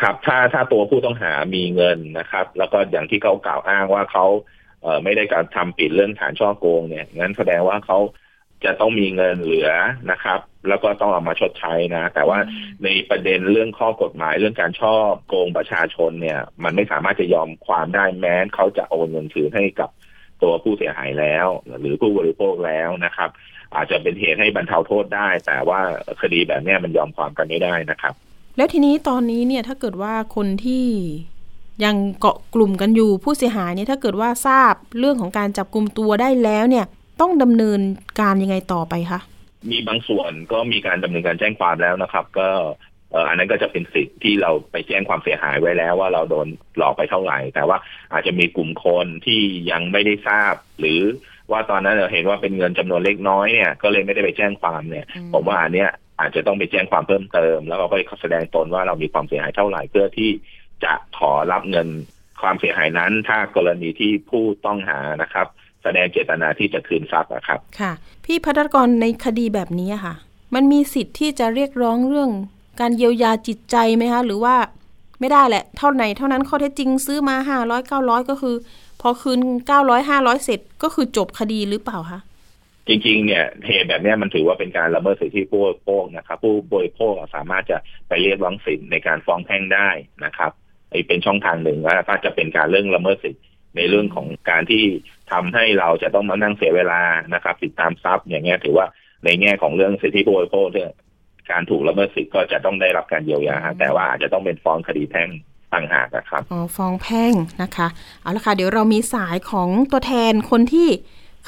[0.00, 4.26] ครับ ถ้าถ้าตัวผู้ต้องหามีเงินนะครับ แล้วก็อย่างที่เขากล่าวอ้างว่าเขา
[4.82, 7.98] เอไม่ได้การทำผิดเรื่องฐานช่อโกงเนี่ยงั้นแสดงว่าเขา
[8.64, 9.70] จะต้องมีเงินเหลือ
[10.10, 12.38] นะครับ แล้วก็ต้องเอามาชดใช้นะ แต่ว่า
[12.84, 14.94] ในประเด็นเรื่องข้อกฎหมายเรื่องการช่อ
[15.28, 19.90] โกงประชาชนเนี่ย มันไม่สามารถจะยอมความได้แม้เขาจะโอนเงินคืนให้กับ
[20.42, 21.46] ตัวผู้เสียหายแล้ว
[21.80, 23.30] หรือผู้บริโภคแล้วนะครับ
[23.74, 25.80] อาจจะเป็นเหตุให้บรรเทาโทษได้ แต่ว่า
[26.20, 28.14] คดีแบบนี้มันยอมความกันไม่ได้นะครับ
[28.56, 30.86] แล้วทีนี้ตอนนี้เนี่ยถ้าเกิดว่าคนที่
[31.84, 36.86] ยังเกาะกลุ่มกันอยู่ผู้เสียหายเนี่ยถ้าเกิดว่าทราบเรื่องของการจับกลุ่มตัวได้แล้วเนี่ย
[37.20, 37.80] ต้องดำเนิน
[38.20, 39.20] การยังไงต่อไปคะ
[39.70, 42.48] มีบางส่วนก็มีการดำเนินการแจ้งความแล้วนะครับ ก็
[43.28, 47.78] อันนั้นก็จะเป็นสิทธิ์ที่เราไปแจ้งความเสียหายไว้แล้วว่าเราโดนหลอกไปเท่าไหร่ แต่ว่า
[48.12, 51.00] อาจจะมีกลุ่มคนที่ยังไม่ได้ทราบหรือ
[51.52, 60.30] ว่าตอนนั้นเราเห็นว่าเป็นเงินจำนวนเล็กน้อยเนี่ยก็เลยไม่ได้ไปแจ้งความเนี่ย ผมว่าอันเนี้ยอาจจะต้องไปแจ้งความเพิ่มเติม แล้วเราก็แสดงตนว่าเรามีความเสียหายเท่าไหร่เพื่อที่
[60.84, 61.88] จะขอรับเงิน
[62.42, 65.46] ความเสียหายนั้น ถ้ากรณีที่ผู้ต้องหานะครับ
[65.82, 67.92] แสดงเจตนาที่จะคืนทรัพย์นะครับ ค่ะ
[68.24, 70.14] พี่พัฒกรในคดีแบบนี้ค่ะ
[70.54, 72.30] มันมีสิทธิ์ที่จะเรียกร้องเรื่อง
[72.80, 74.56] การเยียวยาจิตใจไหมคะ หรือว่า
[75.20, 78.54] ไม่ได้แหละ เท่าไหนเท่านั้นข้อเท็จจริงซื้อมาห้าร้อยเก้าร้อยก็คือ
[78.85, 82.20] พ อคืนเก้าร้อยห้าร้อยเสร็จก็คือจบคดีหรือเปล่าคะ
[82.88, 89.88] จริงๆ เนี่ยเหตุแบบนี้มันถือว่าเป็นการละเมิดสิทธิผู้บริโภคนะครับ ผู้บริโภคสามารถจะไปเรียกร้องสิทธิในการฟ้องแพ่งได้
[90.24, 90.50] นะครับ
[91.08, 93.42] เป็นช่องทางหนึ่งว่าก็จะเป็นการเรื่องละเมิดสิทธิ
[93.76, 94.84] ในเรื่องของการที่
[95.32, 97.00] ทำให้เราจะต้องมานั่งเสียเวลา
[97.34, 98.86] นะครับ ติดตามทรัพย์ อย่างเงี้ยถือว่า
[99.24, 100.90] ในแง่ของเรื่องสิทธิผู้บริโภคเนี่ย
[101.50, 105.28] การถูกละเมิดสิทธิก็จะต้องได้รับการเยียวยาแต่ว่าอาจจะต้องเป็นฟ้องคดีแพ่ง
[105.72, 107.86] ต่างหากนะครับอ๋อฟ้องแพ่งนะคะ
[108.22, 110.88] เอาละค่ะ เดี๋ยวเรามีสายของตัวแทนคนที่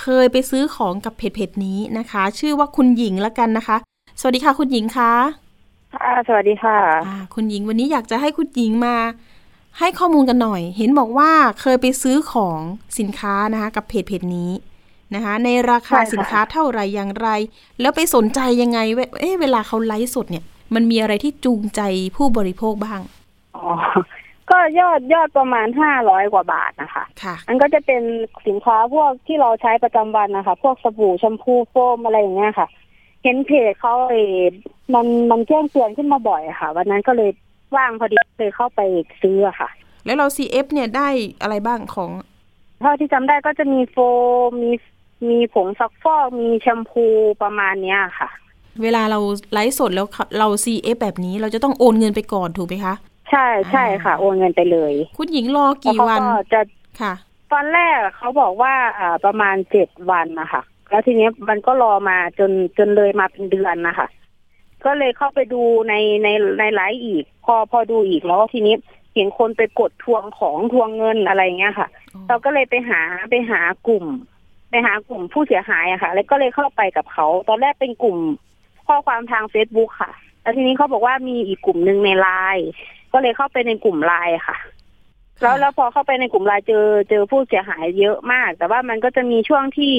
[0.01, 3.77] เคยไปซื้อของกับเพจเพจนี้นะคะ ชื่อว่าคุณหญิงละกันนะคะ
[4.21, 5.13] สวัสดีค่ะคุณหญิงคะ
[5.95, 6.79] ค่ะสวัสดีค่ะ
[7.35, 8.97] คุณหญิงวันนี้อยากจะให้คุณหญิงมา
[9.79, 12.59] ให้ข้อมูลกันหน่อย เห็นบอกว่าเคยไปซื้อของ
[12.99, 14.51] สินค้านะคะ กับเพจเพจนี้
[15.15, 17.29] นะคะ ในราคาสินค้าเท่าไรอย่างไร
[17.81, 18.79] แล้วไปสนใจยังไง
[19.21, 21.81] เอ๊ะเวลาเขาไลฟ์สดเนี่ย มันมีอะไรที่จูงใจ
[22.17, 23.01] ผู้บริโภคบ้าง
[23.59, 23.73] อ๋อ
[24.51, 28.03] ก็ยอดยอดประมาณห้าร้อยกว่าบาทนะคะ ค่ะ อันก็จะเป็น
[28.47, 32.68] สินค้าพวกที่เราใช้ประจำวันนะคะ พวกสบู่แชมพูโฟมอะไรอย่างเงี้ยค่ะ
[33.23, 34.37] เห็นเพจเขาเออ
[34.94, 37.31] มันมันแจ้งเตือนขึ้นมาบ่อยอะค่ะ วันนั้นก็เลย
[37.77, 38.81] ว่างพอดีเลยเข้าไป
[39.23, 39.68] ซื้ออะค่ะ
[40.05, 41.09] แล้วเรา CF เนี่ยได้
[41.42, 42.11] อะไรบ้างของ
[42.81, 43.97] เท่าที่จำได้ก็จะมีโฟ
[44.47, 44.73] มมี
[45.29, 47.05] มีผงซักฟอกมีแชมพู
[47.42, 48.29] ประมาณเนี้ยค่ะ
[48.83, 49.18] เวลาเรา
[49.53, 50.07] ไลฟ์สดแล้ว
[50.38, 52.94] เรา CF แบบนี้เราจะต้องโอนเงินไปก่อนถูกไหมคะ
[53.31, 56.61] ใช่ใช่ค่ะ โอนเงินไปเลย คุณหญิงรอแล้วกี่เขาวันก็จะ
[57.01, 57.12] ค่ะ
[57.53, 64.09] ตอนแรกเขาบอกว่าอ่าประมาณเจ็ดวันนะคะแล้วทีนี้มันก็รอมาจนจนเลยมาเป็นเดือนนะคะ
[64.85, 68.75] ก็เลยเข้าไปดูในในในไลฟ์อีก พอพอดูอีกแล้วทีนี้
[69.14, 74.05] เห็นคนไปกดทวงของทวงเงินอะไรเงี้ยค่ะอ๋อเราก็เลยไปหาไปหากลุ่ม
[74.71, 78.19] ไปหากลุ่มผู้เสียหายอะค่ะ แล้วก็เลยเข้าไปกับเขา ตอนแรกเป็นกลุ่ม
[78.87, 80.12] ข้อความทางเฟซบุ๊กค่ะ
[80.43, 82.69] แล้วทีนี้เขาบอกว่ามีอีกกลุ่มหนึ่งในไลน์
[83.12, 84.57] ก็เลยเข้าไปในกลุ่มไลน์ค่ะ
[85.42, 89.94] แล้วแล้วพอเข้าไปในกลุ่มไลน์เจอเจอผู้เสียหายเยอะมาก แต่ว่ามันก็จะมีช่วงที่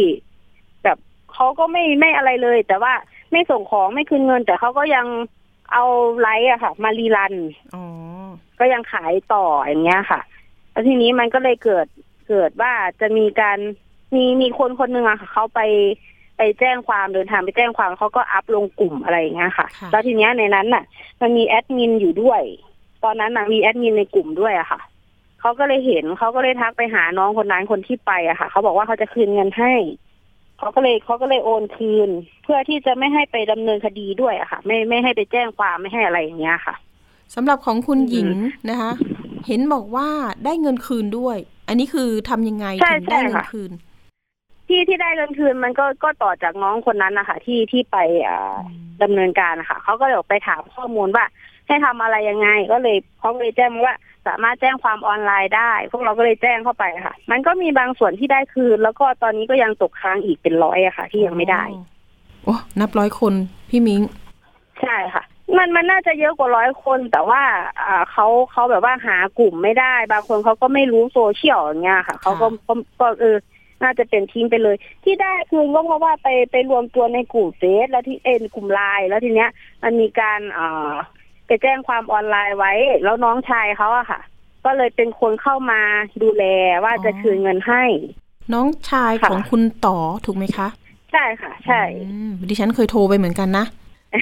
[0.84, 0.98] แบบ
[1.34, 2.94] เขาก็ไม่ไม่อะไรเลย แต่ว่า
[3.32, 5.06] ไม่ส่งของไม่คืนเงิน แต่เขาก็ยัง
[5.74, 5.84] เอา
[6.20, 7.34] ไลฟ์อะค่ะ มา rerun
[7.76, 7.84] อ๋อ
[8.60, 10.22] ก็ยังขายต่ออย่างเงี้ยค่ะ
[10.72, 11.88] แล้วทีนี้มันก็เลยเกิด
[12.30, 13.60] เกิดว่าจะมีการ
[14.16, 15.62] มีมีคนคนหนึ่งอะค่ะเขาไป
[16.38, 20.84] ไปแจ้งความเดินทางไปแจ้งความเขาก็อัพลงกลุ่มอะไรอย่างเงี้ยค่ะค่ะแล้วทีเนี้ยในนั้นน่ะ
[21.22, 22.42] มันมีแอดมินอยู่ด้วย
[23.04, 24.80] ตอนนั้นน่ะมีแอดมินในกลุ่มด้วยอะค่ะ
[25.42, 29.74] เขาก็เลยเห็นเขาก็เลยทักไปหาน้องคนนั้นคนที่ไปอะค่ะเขาบอกว่าเขาจะคืนเงินให้
[30.58, 32.10] เขาก็เลยเขาก็เลยโอนคืน
[32.44, 36.76] เพื่อที่จะไม่ให้ไปดำเนินคดีด้วยอะค่ะ ไม่ไม่ให้ไปแจ้งความไม่ให้อะไรอย่างเงี้ยค่ะ
[37.36, 38.92] สำหรับของคุณหญิงอืมนะคะ
[39.48, 40.08] เห็นบอกว่า
[40.46, 43.72] ได้เงินคืนด้วย อันนี้คือทำยังไงใช่ถึงได้ใช่เงินค่ะคืน
[44.68, 48.58] ที่ที่ได้เงินคืนมันก็ก็ต่อจากน้องคนนั้นนะคะที่ที่ไปอ่า
[49.04, 51.26] ดำเนินการนะคะเขาก็เลยไปถามข้อมูลว่า
[51.70, 53.96] ให้ทำอะไรยังไง ก็เลยเขาก็เลยแจ้งมาว่า
[54.28, 61.64] สามารถแจ้งความออนไลน์ได้ พวกเราก็เลยแจ้งเข้าไปค่ะ มันก็มีบางส่วนที่ได้คืน แล้วก็ตอนนี้ก็ยังตกค้างอีกเป็นร้อยอะค่ะ ที่ยังไม่ได้
[62.44, 63.34] โอ้นับร้อยคน
[63.70, 64.02] พี่มิง
[64.82, 65.24] ใช่ค่ะ
[65.58, 67.42] มันมันน่าจะเยอะกว่าร้อยคน แต่ว่า
[67.86, 73.36] อ่าเขาเขาแบบว่าหากลุ่มไม่ได้ บางคนเขาก็ไม่รู้โซเชียลอย่างเงี้ยค่ะเขาก็ก็ก็เออ
[73.84, 79.50] น่าจะเป็นทิ้งไปเลย ที่ได้คือก็เพราะว่าไปไปรวมตัวในกลุ่มเฟซแล้วที่เอ็นกลุ่มไลน์แล้วทีเนี้ย
[79.84, 80.94] มันมีการเอ่อ
[81.50, 84.20] ไปแจ้งความออนไลน์ไว้ แล้วน้องชายเขาอะค่ะ
[84.66, 85.82] ก็เลยเป็นคนเข้ามา
[86.24, 86.44] ดูแล
[86.84, 87.84] ว่าจะคืนเงินให้
[88.54, 90.68] น้องชายค่ะ ของคุณต่อถูกไหมคะ
[91.12, 91.82] ใช่ค่ะ ใช่
[92.12, 93.66] อืมดิฉันเคยโทรไปเหมือนกันนะ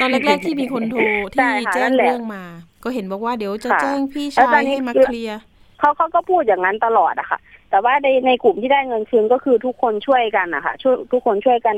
[0.02, 1.02] ตอนแรก ๆ ที่มีคนโทร
[1.38, 2.44] ใช่ที่ค่ะแจ้นั่งนแหละเรื่องมา
[2.84, 5.40] ก็เห็นบอกว่าเดี๋ยวจะค่ะแจ้งพี่แล้วชาตอยนนี้ ให้มาคือเคลียร์
[5.80, 11.78] เขาเขาก็พูดอย่างนั้นตลอดอะค่ะ แต่ว่าในในกลุ่มที่ได้เงินคืนก็คือทุกคนช่วยกันอะค่ะช่วยทุกคนช่วยกัน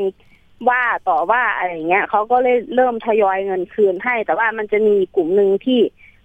[0.69, 5.79] ว่าต่อว่าอะไรอย่างเงี้ยเขาก็เลยเริ่มทยอยเงินคืนให้ แต่ว่ามันจะมีกลุ่มหนึ่งที่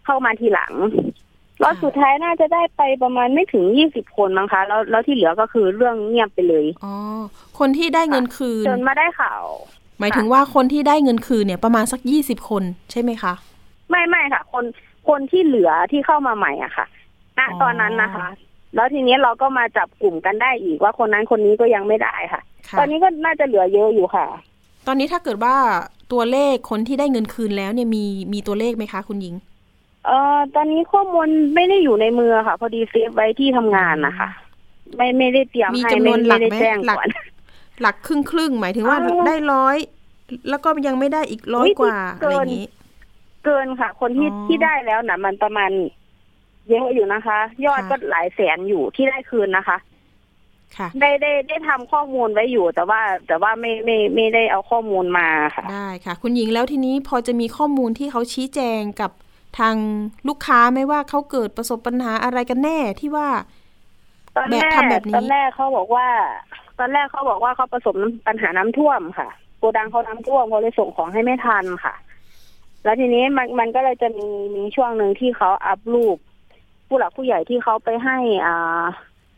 [0.04, 0.72] เข้ามาทีหลัง
[1.60, 6.94] แล้วสุดท้ายน่าจะได้ไปประมาณไม่ถึงยี่สิบคนมั้งคะ แล้วแล้วที่เหลือก็คือเรื่องเงียบไปเลยอ๋อ
[7.58, 9.44] คนที่ได้เงินคืนจนมาได้ข่าว
[9.98, 13.34] หมายถึงว่าคนที่ได้เงินคืนเนี่ยประมาณสักยี่สิบคนใช่ไหมคะ
[13.90, 14.64] ไม่ไม่ค่ะ คน
[15.08, 16.86] คนที่เหลือที่เข้ามาใหม่อะค่ะ
[17.38, 18.26] ณอ๋อตอนนั้นนะคะ
[18.74, 22.42] แล้วทีนี้เราก็มาจับกลุ่มกันได้อีกว่าคนนั้นคนนี้ก็ยังไม่ได้ค่ะค่ะ
[22.78, 24.26] ตอนนี้ก็น่าจะเหลือเยอะอยู่ค่ะ
[24.86, 25.56] ตอนนี้ถ้าเกิดว่า
[26.12, 29.34] ตัวเลขคนที่ได้เงินคืนแล้วเนี่ยมีมีตัวเลขไหมคะ คุณหญิง
[30.06, 34.28] เอ่อตอนนี้ข้อมูลไม่ได้อยู่ในมือค่ะ พอดีเซฟไว้ที่ทำงานนะคะ
[34.96, 37.08] ไม่ไม่ได้เตรียมมีให้จำนไม่วนหลัไม่กได้ไหมแจ้งหลักก่อน
[37.80, 39.76] หลักครึ่งครึ่งๆหมายถึงว่าเอ่อได้ร้อย
[40.50, 42.66] แล้วก็ยังไม่ได้อีกร้อยอุ๊ยกว่าเกิอะไรนอย่างนี้
[43.44, 45.70] เกินค่ะ คนที่อ๋อที่ได้แล้วนะมันประมาณ
[46.70, 49.78] เยอะอยู่นะคะ ยอดค่ะก็หลายแสนอยู่ที่ได้คืนนะคะค่ะ
[51.00, 59.10] ได้ได้ได้ทำข้อมูลไว้อยู่ แต่ว่าแต่ว่าไม่ไม่ไม่ได้เอาข้อมูลมาค่ะได้ค่ะ คุณหญิงแล้วทีนี้พอจะมีข้อมูลที่เขาชี้แจงกับ
[59.58, 59.76] ทาง
[60.28, 63.28] ลูกค้าไหมว่าเขาเกิดประสบปัญหาอะไรกันแน่ที่ว่า
[64.36, 66.06] ตอนแรแบบกทำแบบนี้ตอนแรกเขาบอกว่า
[66.78, 67.94] ตอนแรกเขาบอกว่าเขาประสบ
[68.26, 71.94] ปัญหาน้ำท่วมค่ะโกดังเขาน้ำท่วมเขาเลยส่งของให้ไม่ทันค่ะ
[72.84, 76.16] แล้วทีนี้มันมันก็เลยจะมีมีช่วงหนึ่งที่เขาอัพรูป
[76.86, 78.84] ผู้หลักผู้ใหญ่ที่เขาไปให้อ่า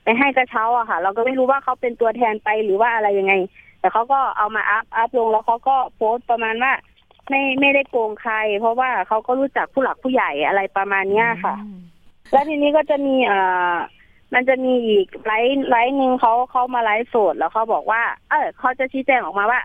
[0.07, 3.35] ไปให้กระเช้าอะค่ะ เราก็ไม่รู้ว่าเขาเป็นตัวแทนไปหรือว่าอะไรยังไง
[3.81, 6.73] แต่เขาก็เอามา up up ลงแล้วเขาก็โพสต์ประมาณว่า
[7.31, 11.79] ไม่ไม่ได้โกงใคร เพราะว่าเขาก็รู้จักผู้หลักผู้ใหญ่อะไรประมาณเนี้ยค่ะอืม
[12.33, 13.39] แล้วทีนี้ก็จะมีเอ่
[13.73, 13.75] อ
[14.35, 19.61] มันจะมีอีกไลฟ์ไลฟ์หนึ่งเขาเขามาไลฟ์สดแล้วเขาบอกว่า เออเขาจะชี้แจงออกมาว่า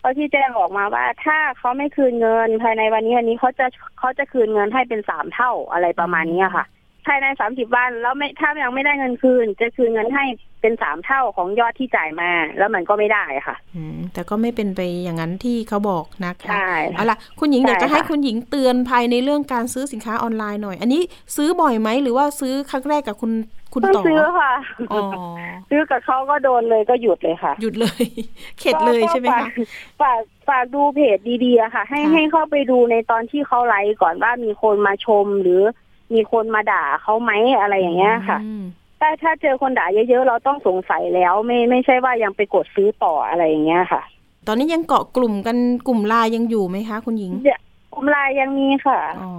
[0.00, 3.66] เขาชี้แจงออกมาว่า ถ้าเขาไม่คืนเงินภายในวันนี้วันนี้เขาจะ
[3.98, 6.64] เขาจะคืนเงินให้เป็นสามเท่าอะไรประมาณเนี้ยค่ะ
[7.06, 10.24] ภายในสามสิบวัน แล้วไม่ถ้ายังไม่ได้เงินคืน จะคืนเงินให้
[10.60, 21.02] เป็นสามเท่าของยอดที่จ่ายมา แล้วมันก็ไม่ได้ค่ะอืมแต่ก็ไม่เป็นไปอย่างนั้นที่เขาบอกนะคะใช่เอาล่ะคุณหญิงใช่อยากจะให้ค่ะคุณหญิงเตือนภัยในเรื่องการซื้อสินค้าออนไลน์หน่อย อันนี้
[21.36, 23.32] ซื้อบ่อยไหมหรือว่าซื้อครั้งแรกกับคุณ
[23.74, 24.52] คุณเพิ่งต่อซื้อค่ะ
[24.92, 25.00] อ๋อ
[25.70, 28.04] ซื้อกับเขาก็โดนเลยก็หยุดเลยค่ะ หยุดเลย
[28.58, 29.50] เข็ดเลยใช่ไหมก็คะฝาก
[30.02, 35.62] ฝากฝากดูเพจดีๆอะค่ะ ให้ค่ะให้เข้าไปดูในตอนที่เขาไลฟ์ก่อนว่ามีคนมาชมหรือ
[36.14, 38.64] มีคนมาด่าเขาไหมอะไรอย่างเงี้ยค่ะอืม
[39.00, 44.02] ถ้าถ้าเจอคนด่าเยอะๆเราต้องสงสัยแล้ว ไม่ไม่ใช่ว่ายังไปกดซื้อต่ออะไรอย่างเงี้ยค่ะ
[44.46, 47.60] ตอนนี้ยังเกาะกลุ่มกันกลุ่มไลน์ยังอยู่ไหมคะ คุณหญิงเดี๋ยว
[47.94, 49.32] กลุ่มไลน์ยังมีค่ะอ๋อ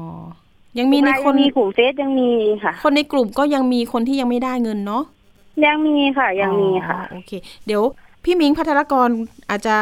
[0.79, 2.29] ยังมีในกคลุ่นไลยังมีกลุ่มเฟซยังมี
[2.63, 5.03] ค่ะ คนในกลุ่มก็ยังมีคนที่ยังไม่ได้เงินเนาะ
[5.65, 7.31] ยังมีค่ะ ยังมีค่ะอ๋อโอเค
[7.65, 7.81] เดี๋ยว
[8.23, 9.09] พี่มิงพัทรกร
[9.49, 9.77] อาจจะ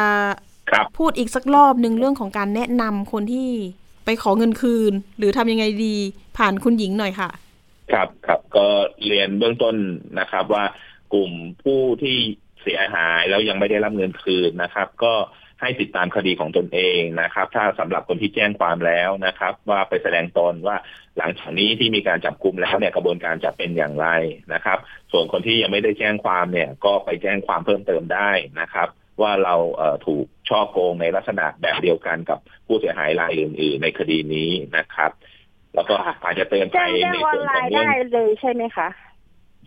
[0.70, 3.48] ครับพูดอีกสักรอบหนึ่งเรื่องของการแนะนำคนที่
[4.04, 5.96] ไปขอเงินคืน หรือทำยังไงดี
[6.40, 7.30] ผ่านคุณหญิงหน่อยค่ะ
[7.92, 8.66] ครับครับก็
[9.06, 9.76] เรียนเบื้องต้น
[10.20, 10.64] นะครับ ว่า
[11.14, 12.16] กลุ่มผู้ที่
[12.62, 15.14] เสียหายแล้วยังไม่ได้รับเงินคืนนะครับ ก็
[15.60, 20.76] ให้ติดตามคดีของตนเองนะครับ ถ้าสำหรับคนที่แจ้งความแล้วนะครับ ว่าไปแสดงตนว่า
[21.18, 24.08] หลังจากนี้ที่มีการจับกลุ่มแล้วเนี่ยกระบวนการจะเป็นอย่างไร
[24.54, 24.78] นะครับ
[25.12, 28.88] ส่วนคนที่ยังไม่ได้แจ้งความเนี่ย ก็ไปแจ้งความเพิ่มเติมได้นะครับ
[29.20, 35.10] ว่าเราเถูกช่อโกงในลักษณะแบบเดียวกันกับผู้เสียหายรายอื่น ๆ ในคดีนี้นะครับ
[35.74, 38.88] แล้วก็ค่ะอาจจะเตือนแจ้ภังยแจ้งในออส่นวนไลของน์เรื่ได้องเลยใช่ไหมคะ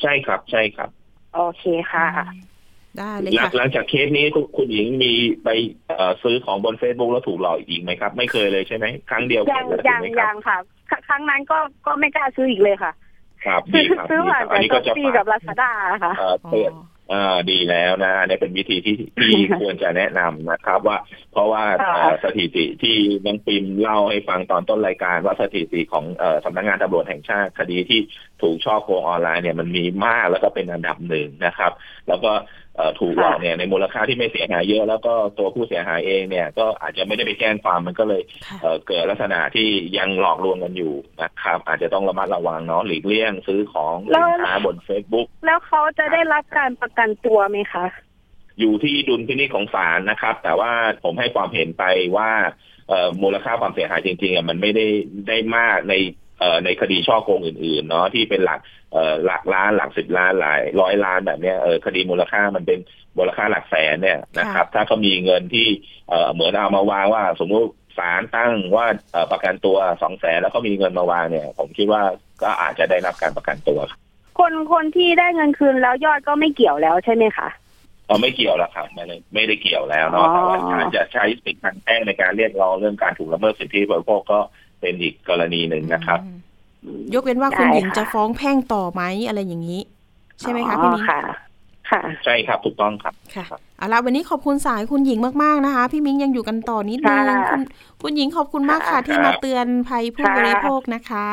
[0.02, 0.89] ใช่ครับ ใช่ครับ
[1.36, 2.06] โอเคค่ะ
[2.98, 5.13] ได้เลยหลังค่ะหลังจากเคสนี้คุณคุณหญิงมี
[5.44, 5.50] ไป
[5.88, 10.58] เอ่อซื้อของบน Facebook แล้วถูกหลอกอีกไหมครับ ไม่เคยเลยใช่ไหมครั้งเดียวยังเลยยังถูกไหมคยัรับงค่ะ
[10.89, 12.92] คครั้งนั้นก็ก็ไม่กล้าซื้ออีกเลยค่ะ
[13.46, 15.72] ครับดีครับซื้อดีผ่าคนรับอันนี้แต่ก็ช้อจะปปี้ฝากกับลาซาด้า
[16.04, 16.72] ค่ะเอ่อเตือน
[17.12, 20.98] อ่าดีแล้วนะเนี่ยเป็นวิธีที่ที่ควรจะแนะนำนะครับ ว่า
[21.32, 28.00] เพราะว่าค่ะเอ่อสถิติที่น้องปิมเล่าให้ฟังตอนต้นรายการ ว่าสถิติของเอ่อสำนักงานตำรวจแห่งชาติคดีที่
[28.42, 31.72] ถูกช่อโกงออนไลน์เนี่ยมันมีมากแล้วก็เป็นอันดับหนึ่งนะครับ
[32.08, 32.62] แล้วก็เอ่อ
[33.00, 47.86] ถูกหลอกเนี่ยในมูลค่าที่ไม่เสียหายเยอะ แล้วก็ตัวผู้เสียหายเองเนี่ยก็อาจจะไม่ได้ไปแจ้งความมันก็เลยค่ะเอ่อเกิดลักษณะที่ยังหลอกลวงกันอยู่นะครับ อาจจะต้องระมัดระวังเนาะหลีกเลี่ยงซื้อของแล้สิวนค้าบน Facebook แล้วเขาจะได้รับการประกันตัวไหมคะ
[48.60, 50.72] อยู่ที่ดุลพินิจของศาลนะครับ แต่ว่า
[51.04, 51.84] ผมให้ความเห็นไป
[52.18, 52.32] ว่า
[52.90, 54.86] เอ่อมูลค่าความเสียหายจริงๆอะมันไม่ได้
[55.28, 56.23] ได้มากในเอ่อ
[56.66, 58.60] ในคดีช่อโกงอื่นๆเนาะที่เป็นหลัก
[58.94, 62.80] เอ่อหลักล้านหลักสิบล้านหลายร้อยล้านแบบเนี้ยเออคดีมูลค่ามันเป็น
[63.18, 65.68] มูลค่าหลักแสนเนี่ยนะครับ ถ้าเขามีเงินที่
[66.10, 72.02] เอ่อเหมือนเอามาวางว่า สมมุติศาลตั้งว่าเอ่อประกันตัวสองแสนแล้วเขามีเงินมาวางเนี่ย ผมคิดว่า
[72.42, 74.00] ก็อาจจะได้รับการประกันตัวครับ
[74.40, 77.50] คนคนที่ได้เงินคืนแล้วยอดก็ไม่เกี่ยวแล้วใช่ไหมคะ
[78.08, 84.40] เออไม่เกี่ยวแล้วครับไม่ได้ไม่ได้เกี่ยวแล้วเนาะอ๋อแต่ว่าการจะใช้สิทธิทางแพ่งในการเรียกร้องเรื่องการถูกละเมิดสิทธิบริโภคก็
[84.84, 86.19] เป็นอีกกรณีหนึ่งนะครับ
[86.86, 89.82] อืมยกเว้นว่าคุณหญิงได้ค่ะจะฟ้องแพ่งต่อไหมอะไรอย่างนี้
[90.39, 91.19] ใช่ไหมคะอ๋พี่อมิงค่ะ
[91.89, 93.46] ค่ะ ใช่ครับถูกต้องครับค่ะ
[93.78, 97.62] เอาละวันนี้ขอบคุณสายคุณหญิงมากๆนะคะ พี่มิงยังอยู่กันต่อนิดนึงค่ะคุณ
[98.02, 101.28] คุณหญิงขอบคุณมากค่ะค่ะที่มาเตือนภัยผู้ค่ะบริโภคนะคะ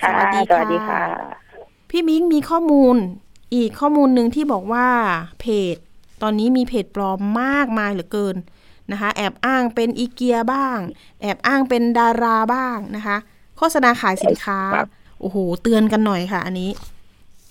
[0.00, 1.00] ค่ะสวัสดีสวัสดีค่ะ
[1.90, 2.96] พี่มิงมีข้อมูล
[3.54, 4.86] อีกข้อมูลหนึ่งที่บอกว่า
[5.40, 5.76] เพจ
[6.22, 8.36] ตอนนี้มีเพจปลอมมากมายเหลือเกิน
[8.92, 10.78] นะคะแอบอ้างเป็นอีเกียบ้าง
[11.20, 13.16] แอบอ้างเป็นดาราบ้างนะคะ
[13.58, 14.88] โฆษณาขายสินค้าครับ
[15.20, 16.70] โอ้โห เตือนกันหน่อยค่ะ อันนี้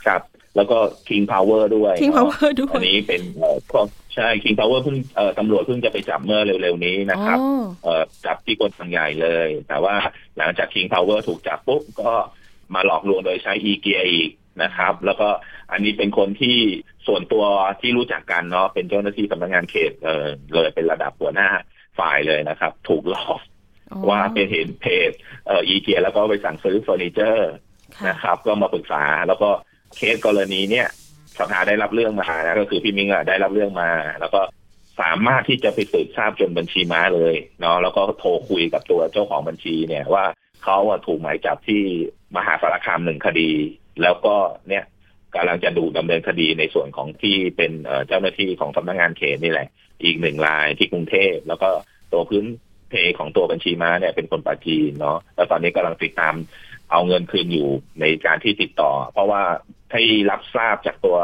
[0.03, 0.21] ครับ
[0.55, 3.81] แล้วก็ King Power ด้วย King เนาะ Power ด้วอัยนนี้เป็นเอ่อข้อ
[4.15, 9.95] ใช่ King Power เพิ่งเอ่อตำรวจเพิ่งจะไปจับเมื่อเร็วๆนี้นะครับอ๋อเอ่อจับที่กรมทางใหญ่เลย แต่ว่า
[10.37, 12.11] หลังจาก King Power ถูกจับปุ๊บก็
[12.73, 14.31] มาหลอกลวงโดยใช้ e g e a r อีก
[14.63, 15.27] นะครับ แล้วก็
[15.71, 16.57] อันนี้เป็นคนที่
[17.07, 17.43] ส่วนตัว
[17.81, 21.49] ที่รู้จักกันเนาะเป็นเจ้าหน้าที่สำนักงานเขตเออเลยเป็นระดับหัวหน้า
[21.99, 23.39] ฝ่ายเลยนะครับ ถูกหลอก
[23.91, 25.11] อ๋อว่าเป็นเห็นเพจ
[25.47, 27.51] เอ่อ e g e a r แล้วก็ไปสั่งซื้อเฟอร์นิเจอร์
[27.97, 29.49] ค่ะนะครับ ก็มาปรึกษาแล้วก็
[29.95, 30.87] เคสกรณีเนี่ย
[31.39, 33.89] สภาได้รับเรื่องมานะก็คือพี่มิงอะได้รับเรื่องมา
[34.19, 34.41] แล้วก็
[35.01, 40.25] สามารถที่จะไปสืบทราบจนบัญชีม้าเลยเนาะแล้วก็โทรคุยกับตัวเจ้าของบัญชีเนี่ยว่า
[40.63, 41.81] เขาอะถูกหมายจับที่
[42.35, 43.51] มหาสารคามหนึ่งคดี
[44.01, 44.35] แล้วก็
[44.69, 44.83] เนี่ย
[45.35, 47.71] กำลังจะดูดำเนินคดีในส่วนของที่เป็น
[48.07, 49.67] เจ้าหน้าที่ของสำนักงานเขตนี่แหละ
[50.03, 51.69] อีกหนึ่งรายที่กรุงเทพแล้วก็
[52.13, 52.45] ตัวพื้น
[52.89, 56.35] เพของตัวบัญชีม้าเนี่ยเป็นคนปาจีนเนาะแล้วตอนนี้กำลังติดตาม
[56.91, 59.43] เอาเงินคืนอยู่ในการที่ติดต่อ เพราะว่า
[59.91, 61.17] ที่รับทราบจากตัว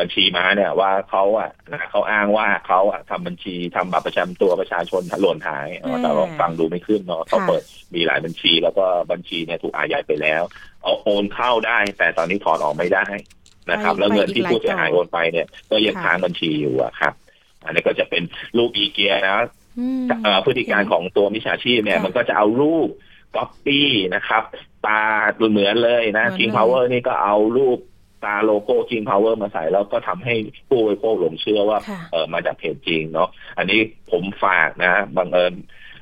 [0.00, 7.62] บัญชีม้าเนี่ยว่าเขาอะนะเขาอ้างว่าเขาอะทำบัญชีทำบัตรประจำตัวประชาชนหล่นหายเออแต่ว่าฟังดูไม่ขึ้นเนาะเขาเปิด
[7.94, 10.42] มีหลายบัญชี แล้วก็บัญชีเนี่ยถูกอายัดไปแล้ว
[10.82, 13.06] เอาโอนเข้าได้ แต่ตอนนี้ถอนออกไม่ได้
[13.70, 17.12] นะครับ แล้วเงินที่ผู้เสียหายโอนไปเนี่ย ก็ยังค้างบัญชีอยู่อะครับ
[17.64, 18.22] อันนี้ก็จะเป็น
[18.56, 19.38] รูปอีเกียนะ
[19.78, 22.88] อืมเอ่อพฤติการของตัวมิจฉาชีพเนี่ยค่ะมันก็จะเอารูป
[23.36, 24.42] ก๊อปปี้นะครับ
[24.86, 25.02] ตา
[25.50, 27.78] เหมือนเลยนะเหมือนเลย King Power นี่ก็เอารูป
[28.26, 30.34] ตาโลโก้ King Power มาใส่แล้วก็ทำให้
[30.68, 35.54] ผู้บริโภคหลงเชื่อว่าค่ะเออมาจากเพจจริงเนาะอันนี้ผมฝากนะบังเอิญ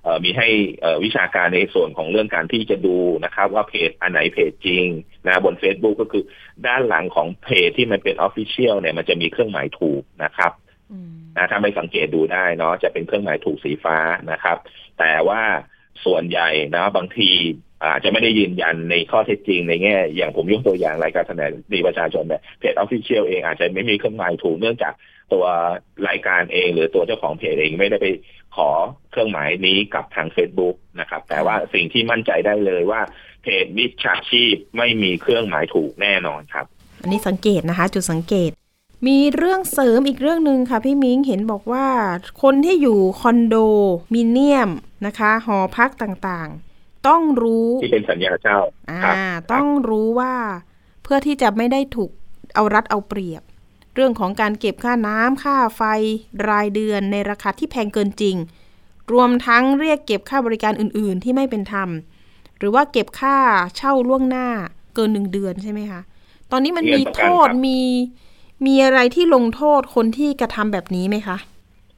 [0.03, 0.49] เอ่อมีให้
[0.81, 4.85] เอ่อวิชาการในส่วนของเรื่องการที่จะดูนะครับ ว่าเพจอันไหนเพจจริง
[5.27, 6.25] นะบน Facebook ก็คือ
[6.67, 10.53] ด้านหลังของเพจที่มันเป็น Official เนี่ยมันจะมีเครื่องหมายถูกนะครับ
[10.93, 13.99] อืมนะถ้าไม่สังเกตดูได้เนาะจะเป็นเครื่องหมายถูกสีฟ้า
[14.31, 14.57] นะครับ
[14.99, 15.43] แต่ว่า
[16.05, 17.31] ส่วนใหญ่นะบางที
[17.91, 24.95] อาจจะไม่ได้ยืนยันในข้อเท็จจริงในแง่ อย่างผมยกตัวอย่างรายการแสดงดีประชาชนเนี่ยเพจออฟฟิเชียลเองอาจจะไม่มีเครื่องหมายถูกเนื่องจาก
[25.33, 25.45] ตัว
[26.09, 28.07] รายการเองหรือตัวเจ้าของเพจเองไม่ได้ไป
[28.57, 28.71] ขอ
[29.11, 33.01] เครื่องหมายนี้กับทาง Facebook นะครับ แต่ว่าสิ่งที่มั่นใจได้เลยว่า
[33.43, 36.67] เพจมิจฉาชีพไม่มีเครื่องหมายถูกแน่นอนครับ
[37.03, 38.51] อันนี้สังเกตนะคะ จุดสังเกต
[39.07, 41.87] มีเรื่องเสริมอีกเรื่องหนึ่งค่ะพี่มิ้งเห็นบอกว่า
[42.43, 43.57] คนที่อยู่คอนโด
[44.15, 44.71] มิเนียม
[45.07, 46.74] นะคะ หอพักต่างๆ
[47.09, 48.59] ต้องรู้ที่เป็นสัญญาเช่า
[48.91, 49.17] อ่าครับ
[49.53, 50.35] ต้องรู้ว่า
[51.03, 52.11] เพื่อที่จะไม่ได้ถูก
[52.55, 53.43] เอารัดเอาเปรียบ
[53.95, 55.83] เรื่องของการเก็บค่าน้ำค่าไฟ
[56.49, 58.37] รายเดือนในราคาที่แพงเกินจริง
[59.13, 61.89] รวมทั้งเรียกเก็บค่าบริการอื่น ๆ ที่ไม่เป็นธรรม
[62.59, 63.37] หรือว่าเก็บค่า
[63.77, 64.49] เช่าล่วงหน้า
[64.95, 66.01] เกินหนึ่งเดือนใช่ไหมคะ
[66.51, 67.81] ตอนนี้มันมีโทษมี
[68.67, 71.37] มีอะไรที่ลงโทษคนที่กระทำแบบนี้ไหมคะ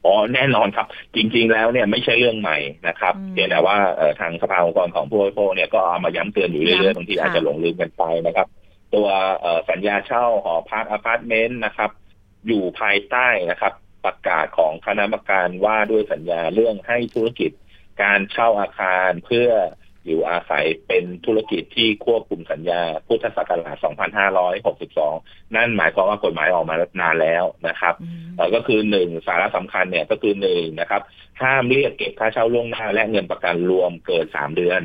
[0.07, 8.47] อ๋อแน่นอนครับ จริง ๆ แล้วเนี่ยไม่ใช่เรื่องใหม่นะครับอืมเพียงแต่ว่าเอ่อทางสภาองค์กรของผู้บริโภคเนี่ยก็เอามาย้ำเตือนอยู่เรื่อยย้ำๆบางทีค่ะอาจจะหลงลืมกันไปนะครับ
[8.95, 9.09] ตัว
[9.41, 11.91] เอ่อสัญญาเช่าหอพักอพาร์ตเมนต์นะครับ
[12.47, 13.73] อยู่ภายใต้นะครับ
[14.05, 17.51] ประกาศของคณะกรรมการว่าด้วยสัญญาเรื่องให้ธุรกิจ
[18.03, 19.49] การเช่าอาคารเพื่อ
[20.07, 23.77] อยู่อาศัยเป็นธุรกิจที่ควบคุมสัญญาพุทธศักราช
[24.87, 31.03] 2562 นั่นหมายความว่ากฎหมายออกมานานแล้วนะครับอืมเอ่อก็คือหนึ่งสาระสำคัญเนี่ยก็คือหนึ่งนะครับ
[31.43, 34.83] ห้ามเรียกเก็บค่าเช่าล่วงหน้า และเงินประกันรวมเกินสามเดือน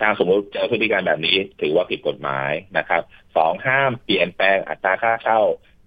[0.00, 3.02] ถ้าสมมติเจอพฤติการแบบนี้ถือว่าผิดกฎหมายนะครับ
[3.36, 5.40] สองห้ามเปลี่ยนแปลงอัตราค่าเช่า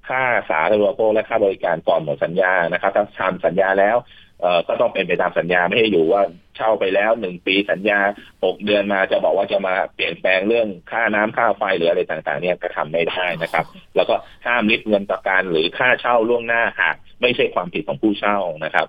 [0.10, 4.21] ค่าสาธารณูปโภคและค่าบริการก่อนหมดสัญญานะครับ ถ้าทำสัญญาแล้วเอ่อ
[4.68, 6.24] ก็ต้องเป็นไปตามสัญญาไม่ให้อยู่ว่า
[6.58, 8.00] เช่าไปแล้วหนึ่งปีสัญญา
[8.44, 18.88] หกเดือนมาจะบอกว่าจะมาเปลี่ยนแปลงเรื่องค่าน้ำค่าไฟหรืออะไรต่างๆ เนี่ยก็ทำไม่ได้นะครับ แล้วก็ห้ามริบเงินประกันหรือค่าเช่าล่วงหน้าหากไม่ใช่ความผิดของผู้เช่านะครับ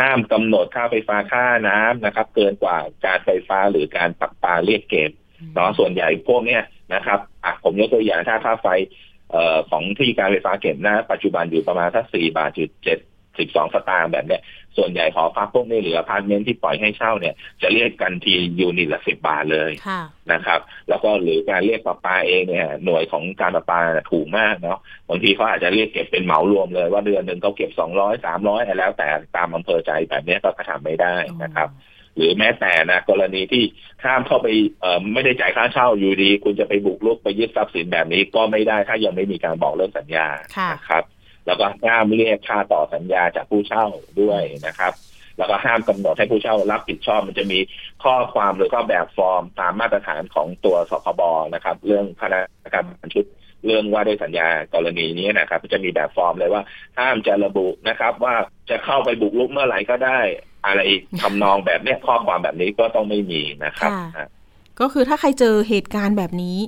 [0.00, 5.10] ห้ามกำหนดค่าไฟฟ้าค่าน้ำนะครับ เกินกว่าการไฟฟ้าหรือการประปาเรียกเก็บ
[5.54, 6.62] เนาะส่วนใหญ่พวกเนี้ย
[6.94, 8.68] นะครับอะผมยกตัวอย่างถ้าค่าไฟ
[9.30, 12.98] เอ่อของที่การไฟฟ้าเก็บนะปัจจุบันอยู่ประมาณสักสี่บาทจุดเจ็ด
[13.38, 14.42] สิบสองสตางค์แบบเนี้ย
[14.76, 20.00] ส่วนใหญ่หอพักพวกนี้หรืออพาร์ตเมนต์ที่ปล่อยให้เช่าเนี่ย จะเรียกกันที unit ละสิบบาทเลยค่ะ
[20.32, 31.70] นะครับ แล้วก็หรือการเรียกประปาเองเนี่ยหน่วยของการประปาน่ะถูกมากเนาะบางทีเขาอาจจะเรียกเก็บเป็นเหมารวมเลย ว่าเดือนหนึ่งเขาเก็บสองร้อยสามร้อยแล้วแต่ตามอำเภอใจแบบเนี้ยก็กระทำไม่ได้นะครับ
[32.16, 33.64] หรือแม้แต่นะกรณีที่
[34.04, 34.48] ห้ามเข้าไป
[34.80, 41.04] เอ่อไม่ได้จ่ายค่าเช่าอยู่ดี คุณจะไปบุกรุกไปยึดทรัพย์สินแบบนี้ก็ไม่ได้ถ้ายังไม่มีการบอกเลิกสัญญาค่ะนะครับ
[41.46, 43.86] แล้วก็ห้ามเรียกค่าต่อสัญญาจากผู้เช่า
[44.20, 44.92] ด้วยนะครับ
[45.38, 47.58] แล้วก็ห้ามกำหนดให้ผู้เช่ารับผิดชอบ มันจะมี
[48.04, 51.22] ข้อความหรือก็แบบฟอร์มตามมาตรฐานของตัวสคบ
[51.54, 52.40] นะครับ เรื่องคณะ
[52.74, 53.24] กรรมการชุด
[53.66, 56.62] เรื่องว่าด้วยสัญญากรณีนี้นะครับจะมีแบบฟอร์มเลยว่า
[56.98, 58.34] ห้ามจะระบุนะครับ ว่า
[58.70, 60.20] จะเข้าไปบุกรุกเมื่อไหร่ก็ได้
[60.66, 60.80] อะไร
[61.20, 63.90] ทำนองแบบนี้ข้อความแบบนี้ก็ต้องไม่มีนะครับ
[64.80, 66.58] ก็คือถ้าใครเจอเหตุการณ์แบบนี้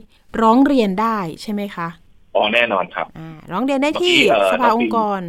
[0.42, 1.88] ร้องเรียนได้ใช่ไหมคะ
[2.36, 5.20] อ๋อแน่นอนครับอ่าร้องเรียนได้ที่บางทีเอ่อสภาองค์กร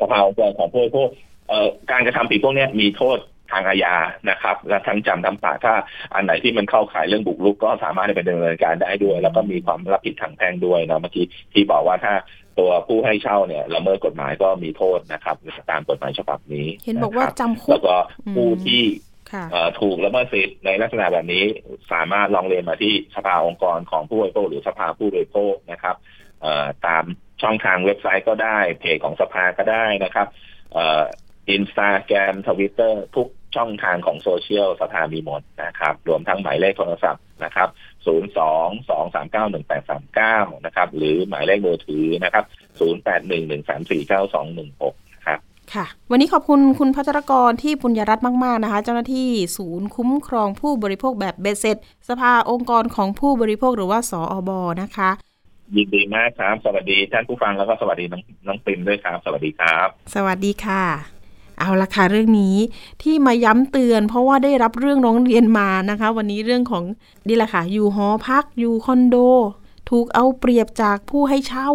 [0.00, 1.08] สภาองค์กรของผู้บริโภค
[1.48, 3.18] เอ่อการกระทำผิดพวกเนี้ยมีโทษ
[3.52, 3.94] ทางอาญา
[4.30, 5.74] นะครับ และทั้งจำทั้งปรับถ้า
[6.14, 12.14] อันไหนที่มันเข้าข่ายเรื่องบุกรุกก็สามารถไปดำเนินการได้ด้วย แล้วก็มีความรับผิดทางแพ่งด้วยนะเมื่อกี้ที่บอกว่าถ้า
[12.58, 15.36] ตัวผู้ให้เช่าเนี่ยละเมิดกฎหมายก็มีโทษนะครับ
[15.70, 17.96] ตามกฎหมายฉบับนี้ เห็นบอกว่าะครับจำคุก แล้วก็
[18.36, 18.82] ผู้ที่
[19.32, 21.44] ค่ะเอ่อถูกละเมิดสิทธิ์ในลักษณะแบบนี้
[21.92, 26.23] สามารถลองเรียนมาที่สภาองค์กรของผู้บริโภคหรือสภาผู้บริโภคนะครับเอ่อ
[26.86, 27.04] ตาม
[27.42, 30.28] ช่องทางเว็บไซต์ก็ได้เพจของสภาก็ได้นะครับ
[31.50, 37.68] อินสตาแกรมทวิตเตอร์ทุกช่องทางของโซเชียลสภามีหมดนะครับ รวมทั้งหมายเลขโทรศัพท์นะครับ
[38.04, 42.44] 0 2 2 3 9 1 8 3 9 นะครับ หรือหมายเลขมือถือนะครับ
[42.78, 45.38] 0 8 1 1 3 4 9 2 1 6 ครับ
[45.74, 51.76] ค่ะ วันนี้ขอบคุณคุณพัชรกรที่ปุญญรัตน์มาก ๆ นะคะ เจ้าหน้าที่ศูนย์คุ้มครองผู้บริโภคแบบเบสเซ็ต
[52.08, 54.50] สภาองค์กรของผู้บริโภคหรือว่าสออบ
[54.82, 55.10] นะคะ
[55.76, 60.84] ยินดีมากครับ สวัสดีท่านผู้ฟังแล้วก็สวัสดีน้องน้องปิมด้วยครับ สวัสดีครับ สวัสดีค่ะ
[61.58, 62.56] เอาละค่ะเรื่องนี้
[63.02, 66.84] ที่มาย้ำเตือน เพราะว่าได้รับเรื่องร้องเรียนมานะคะ วันนี้เรื่องของ
[67.28, 69.16] นี่แหละค่ะอยู่หอพักอยู่คอนโด
[69.90, 71.70] ถูกเอาเปรียบจากผู้ให้เช่า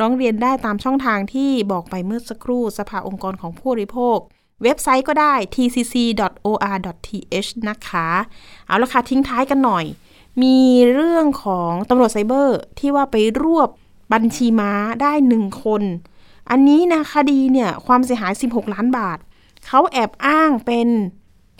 [0.00, 4.18] ร้องเรียนได้ตามช่องทางที่บอกไปเมื่อสักครู่สภาองค์กรของผู้บริโภค
[4.62, 8.08] เว็บไซต์ก็ได้ tcc.or.th นะคะ
[8.66, 9.84] เอาละค่ะทิ้งท้ายกันหน่อย
[10.42, 10.58] มี
[10.94, 13.68] เรื่องของตำรวจไซเบอร์ที่ว่าไปรวบ
[14.12, 14.72] บัญชีม้า
[15.02, 15.82] ได้หนึ่งคน
[16.50, 19.18] อันนี้นะคดีเนี่ยความเสียหาย 16 ล้านบาท
[19.66, 20.88] เขาแอบอ้างเป็น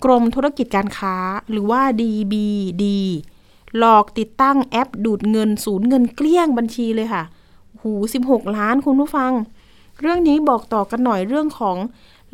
[0.03, 1.15] กรมธุรกิจการค้า
[1.51, 2.83] หรือว่า DBD
[3.77, 7.23] หลอกติดตั้งแอปดูดเงินศูนย์เงินเกลี้ยงบัญชีเลยค่ะ
[7.81, 7.93] หู
[8.25, 9.31] 16 ล้านคุณผู้ฟัง
[10.01, 11.77] เรื่องนี้บอกต่อกันหน่อยเรื่องของ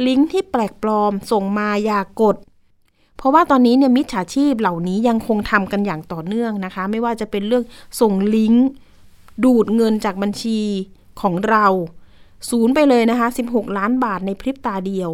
[0.05, 2.35] ลิงก์ที่แปลกปลอมส่งมาอย่ากด
[3.17, 7.63] เพราะว่าตอนนี้เนี่ยมิจฉาชีพเหล่านี้ยังคงทำกันอย่างต่อเนื่องนะคะ ไม่ว่าจะเป็นเรื่อง
[7.99, 8.67] ส่งลิงก์
[9.43, 10.59] ดูดเงินจากบัญชี
[11.21, 11.65] ของเรา
[12.49, 15.09] ศูนย์ไปเลยนะคะ 16 ล้านบาทในพริบตาเดียว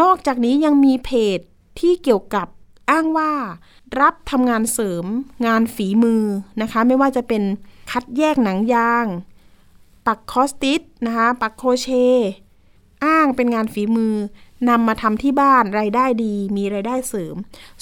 [0.00, 1.38] นอกจากนี้ยังมีเพจ
[1.78, 2.46] ที่เกี่ยวกับ
[2.90, 3.32] อ้างว่า
[4.00, 5.04] รับทำงานเสริม
[5.46, 6.24] งานฝีมือ
[6.62, 7.42] นะคะ ไม่ว่าจะเป็น
[7.90, 9.06] คัดแยกหนังยาง
[10.06, 11.88] ปักคอสติสนะคะ ปักโครเช
[13.04, 14.14] อ้างเป็นงานฝีมือ
[14.68, 17.36] นำมาทำที่บ้านรายได้ดี มีรายได้เสริม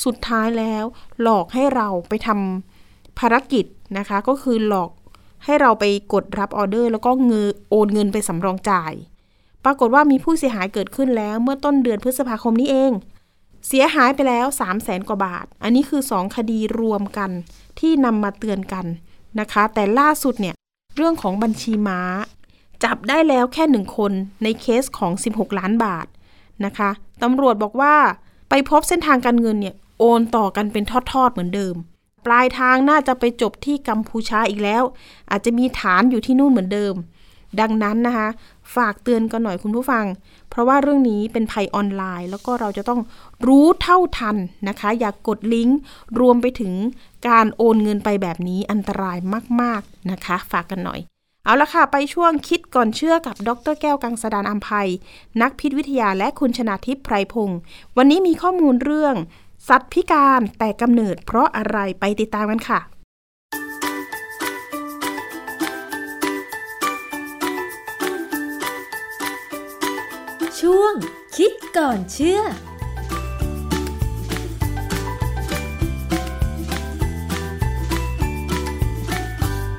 [0.04, 0.84] สุดท้ายแล้ว
[1.22, 3.64] หลอกให้เราไปทำภารกิจ
[3.98, 4.90] นะคะ ก็คือหลอก
[5.44, 8.92] ให้เราไปกดรับออเดอร์ แล้วก็เงินโอนเงินไปสำรองจ่าย
[9.64, 12.92] ปรากฏว่ามีผู้เสียหายเกิดขึ้นแล้ว เมื่อต้นเดือนพฤษภาคมนี้เอง
[13.68, 17.30] เสียหายไปแล้ว 3 0 0แสนกว่าบาท อันนี้คือ 2 คดีรวมกัน
[17.78, 18.86] ที่นำมาเตือนกัน
[19.40, 20.54] นะคะ แต่ล่าสุดเนี่ย
[20.96, 22.00] เรื่องของบัญชีม้า
[22.84, 24.12] จับได้แล้วแค่หนึ่งคน
[24.42, 26.06] ในเคสของ 16 ล้านบาท
[26.64, 26.90] นะคะ
[27.22, 27.94] ตำรวจบอกว่า
[28.48, 31.74] ไปพบเส้นทางการเงินเนี่ยโอนต่อกันเป็นทอดๆเหมือนเดิม
[32.26, 34.82] ปลายทางน่าจะไปจบที่กัมพูชาอีกแล้ว
[35.30, 36.94] อาจจะมีฐานอยู่ที่นู่นเหมือนเดิม
[37.60, 38.28] ดังนั้นนะคะ
[38.74, 40.04] ฝากเตือนกันหน่อยคุณผู้ฟัง
[40.50, 43.00] เพราะว่าเรื่องนี้เป็นภัยออนไลน์ แล้วก็เราจะต้อง
[43.46, 44.36] รู้เท่าทัน
[44.68, 45.78] นะคะ อย่ากกดลิงก์
[46.20, 46.72] รวมไปถึง
[47.28, 49.18] การโอนเงินไปแบบนี้อันตราย
[49.60, 51.00] มาก ๆนะคะ ฝากกันหน่อย
[51.48, 54.88] เอาละค่ะ ไปช่วงคิดก่อนเชื่อกับดรแก้วกังสดานอัมภัย
[55.42, 57.58] นักพิษวิทยาและคุณชนาทิพย์ไพรพงศ์
[57.96, 59.14] วันนี้มีข้อมูลเรื่อง
[59.68, 62.80] สัตว์พิการแต่กำเนิดเพราะอะไรไปติดตามกันค่ะ
[70.60, 70.92] ช่วง
[71.36, 72.40] คิดก่อนเชื่อ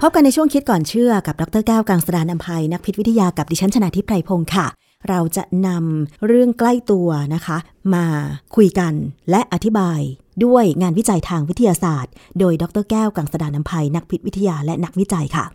[0.04, 4.68] พบกันในช่วงคิดก่อนเชื่อกับดรแก้วกังสดานอัมภัยนักพิษวิทยากับดิฉันชนาทิพไพรพงศ์ค่ะ
[5.10, 7.58] เราจะนำเรื่องใกล้ตัวนะคะ
[7.94, 8.06] มา
[8.56, 8.94] คุยกัน
[9.30, 10.00] และอธิบาย
[10.46, 15.46] ด้วยงานวิจัยทางวิทยาศาสตร์ โดยดรแก้วกังสดานอัมภัยนักพิษวิทยาและนักวิจัยค่ะ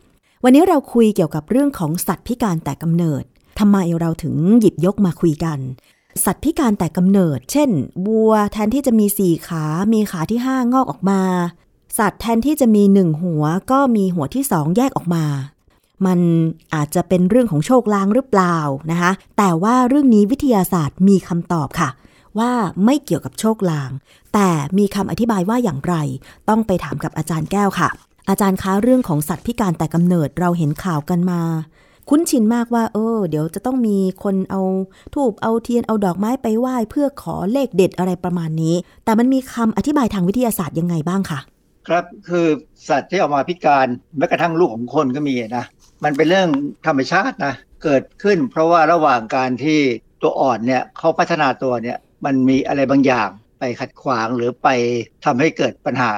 [0.45, 3.25] วันนี้เราคุยเกี่ยวกับเรื่องของสัตว์พิการแต่กำเนิด
[3.59, 5.59] ทำไมเราถึงหยิบยกมาคุยกัน
[6.25, 7.71] สัตว์พิการแต่กำเนิด เช่น
[8.07, 11.21] วัวแทนที่จะมีสี่ขา มีขาที่ห้างอกออกมา
[11.99, 15.25] สัตว์แทนที่จะมีหนึ่งหัวก็มีหัวที่สองแยกออกมา
[16.07, 16.21] มัน
[16.75, 18.59] อาจจะเป็นเรื่องของโชคลางหรือเปล่า
[18.91, 21.91] นะคะ แต่ว่าเรื่องนี้วิทยาศาสตร์มีคำตอบค่ะ
[22.39, 22.53] ว่า
[22.85, 23.91] ไม่เกี่ยวกับโชคลาง
[24.35, 25.95] แต่มีคำอธิบายว่าอย่างไร
[26.49, 27.89] ต้องไปถามกับอาจารย์แก้วค่ะ
[28.29, 31.41] อาจารย์คะเรื่องของสัตว์พิการแต่กำเนิดเราเห็นข่าวกันมา
[32.09, 34.63] คุ้นชินมากว่า เออ เดี๋ยวจะต้องมีคนเอา
[35.15, 38.75] ทูบเอาเทียนเอาดอกไม้ไปไหว้เพื่อขอเลขเด็ดอะไรประมาณนี้
[39.05, 41.41] แต่มันมีคำอธิบายทางวิทยาศาสตร์ยังไงบ้างคะ
[41.89, 42.47] ครับคือ
[42.89, 43.87] สัตว์ที่ออกมาพิการ
[44.19, 45.65] แม้กระทั่งลูกของคนก็มีนะ
[46.05, 46.49] มันเป็นเรื่อง
[46.87, 49.81] ธรรมชาตินะเกิดขึ้น เพราะว่าระหว่างการที่
[50.23, 53.29] ตัวอ่อนเนี่ยเขาพัฒนาตัวเนี่ยมันมีอะไรบางอย่าง
[53.59, 54.69] ไปขัดขวางหรือไป
[55.25, 56.13] ทำให้เกิดปัญหา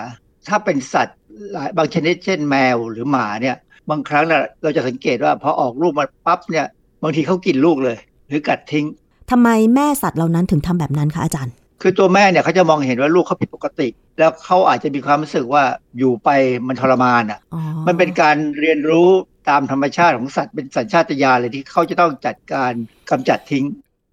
[0.48, 1.18] ถ้าเป็นสัตว์
[1.52, 3.56] หลายบางชนิดเช่นแมวหรือหมาเนี่ย
[3.90, 4.24] บางครั้ง
[4.62, 6.66] เราจะสังเกตว่าพอออกลูกมาปั๊บเนี่ย
[7.02, 7.96] บางทีเขากินลูกเลย
[8.28, 8.86] หรือกัดทิ้ง
[9.30, 15.64] ทำไมแม่สัตว์เหล่านั้นถึงทำแบบนั้นคะอาจารย์ คือตัวแม่เนี่ยเขาจะมองเห็นว่าลูกเขาผิดปกติ แล้วเขาอาจจะมีความรู้สึกว่า
[15.98, 16.28] อยู่ไป
[16.66, 19.08] มันทรมานอะอ๋อมันเป็นการเรียนรู้
[19.48, 22.72] ตามธรรมชาติของสัตว์เป็นสัญชาตญาณเลยที่เขาจะต้องจัดการ
[23.10, 23.64] กำจัดทิ้ง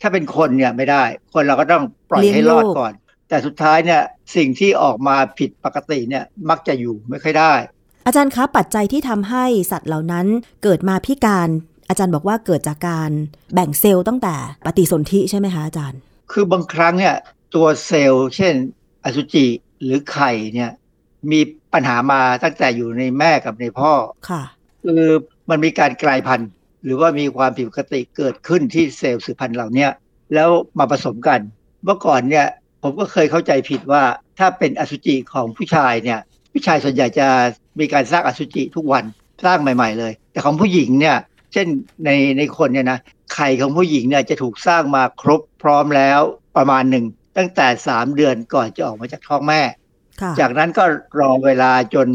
[0.01, 1.03] ถ้าเป็นคนเนี่ยไม่ได้
[1.33, 2.93] คนเราก็ต้องปล่อยให้รอดก่อน
[3.29, 4.01] แต่สุดท้ายเนี่ย
[4.35, 7.53] สิ่งที่ออกมาผิดปกติเนี่ยมักจะอยู่ไม่ค่อยได้
[8.07, 10.27] อาจารย์คะปัจจัยที่ทำให้สัตว์เหล่านั้น
[10.63, 11.49] เกิดมาพิการ
[11.89, 13.11] อาจารย์บอกว่าเกิดจากการ
[13.53, 14.35] แบ่งเซลล์ตั้งแต่
[14.65, 15.99] ปฏิสนธิใช่ไหมคะอาจารย์
[16.31, 17.15] คือบางครั้งเนี่ย
[17.55, 18.55] ตัวเซลล์ เช่น
[19.03, 19.47] อสุจิ
[19.83, 20.71] หรือไข่เนี่ย
[21.31, 21.39] มี
[21.73, 23.93] ปัญหามาตั้งแต่อยู่ในแม่กับในพ่อ
[24.29, 24.43] ค่ะ
[24.83, 25.03] คือ
[25.49, 26.49] มันมีการกลายพันธุ์
[26.83, 29.91] หรือว่ามีความผิดปกติเกิดขึ้นที่เซลล์สืบพันธุ์เหล่าเนี้ย
[30.33, 30.49] แล้ว
[30.79, 31.39] มาผสมกัน
[31.83, 32.47] เมื่อก่อนเนี่ย
[32.83, 34.03] ผมก็เคยเข้าใจผิดว่า
[34.39, 36.19] ถ้าเป็นอสุจิของผู้ชายเนี่ย
[36.53, 37.27] ผู้ชายส่วนใหญ่จะ
[37.79, 39.03] มีการสร้างอสุจิทุกวัน
[39.45, 41.17] สร้างใหม่ ๆ เลย แต่ของผู้หญิงเนี่ย
[41.53, 41.67] เช่น
[42.05, 42.99] ในในคนเนี่ยนะ
[43.33, 46.19] ไข่ของผู้หญิงเนี่ยจะถูกสร้างมาครบพร้อมแล้ว
[46.57, 47.05] ประมาณหนึ่ง
[47.37, 49.61] ตั้งแต่3เดือนก่อนจะออกมาจากท้องแม่
[50.21, 50.83] ค่ะจากนั้นก็
[51.19, 52.07] รอเวลาจน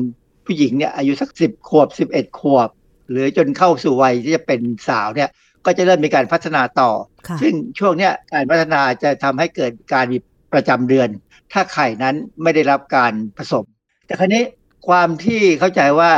[0.46, 2.68] ผู้หญิงเนี่ยอายุสักสิบขวบสิบเอ็ดขวบ
[3.10, 5.30] หรือจนเข้าสู่วัยที่จะเป็นสาวเนี่ย
[5.66, 6.90] ก็จะเริ่มมีการพัฒนาต่อ
[7.28, 10.18] ค่ะซึ่งช่วงเนี้ยการพัฒนาจะทำให้เกิดการมี
[10.52, 11.08] ประจำเดือน
[11.52, 13.64] ถ้าไข่นั้นไม่ได้รับการผสม
[14.06, 14.42] แต่ครั้นี้
[14.88, 16.10] ความที่เข้าใจว่า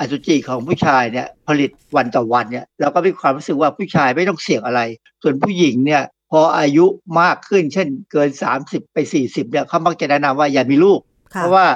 [0.00, 4.80] อสุจิของผู้ชายเนี่ยผลิตวันต่อวันเนี่ยเราก็มีความรู้สึกว่าผู้ชายไม่ต้องเสี่ยงอะไร
[5.22, 6.86] ส่วนผู้หญิงเนี่ยพออายุ
[7.20, 8.30] มากขึ้น เช่นเกิน
[8.62, 11.00] 30 ไป 40เนี่ยเขามักจะแนะนำว่าอย่ามีลูก
[11.34, 11.66] ค่ะเพราะว่า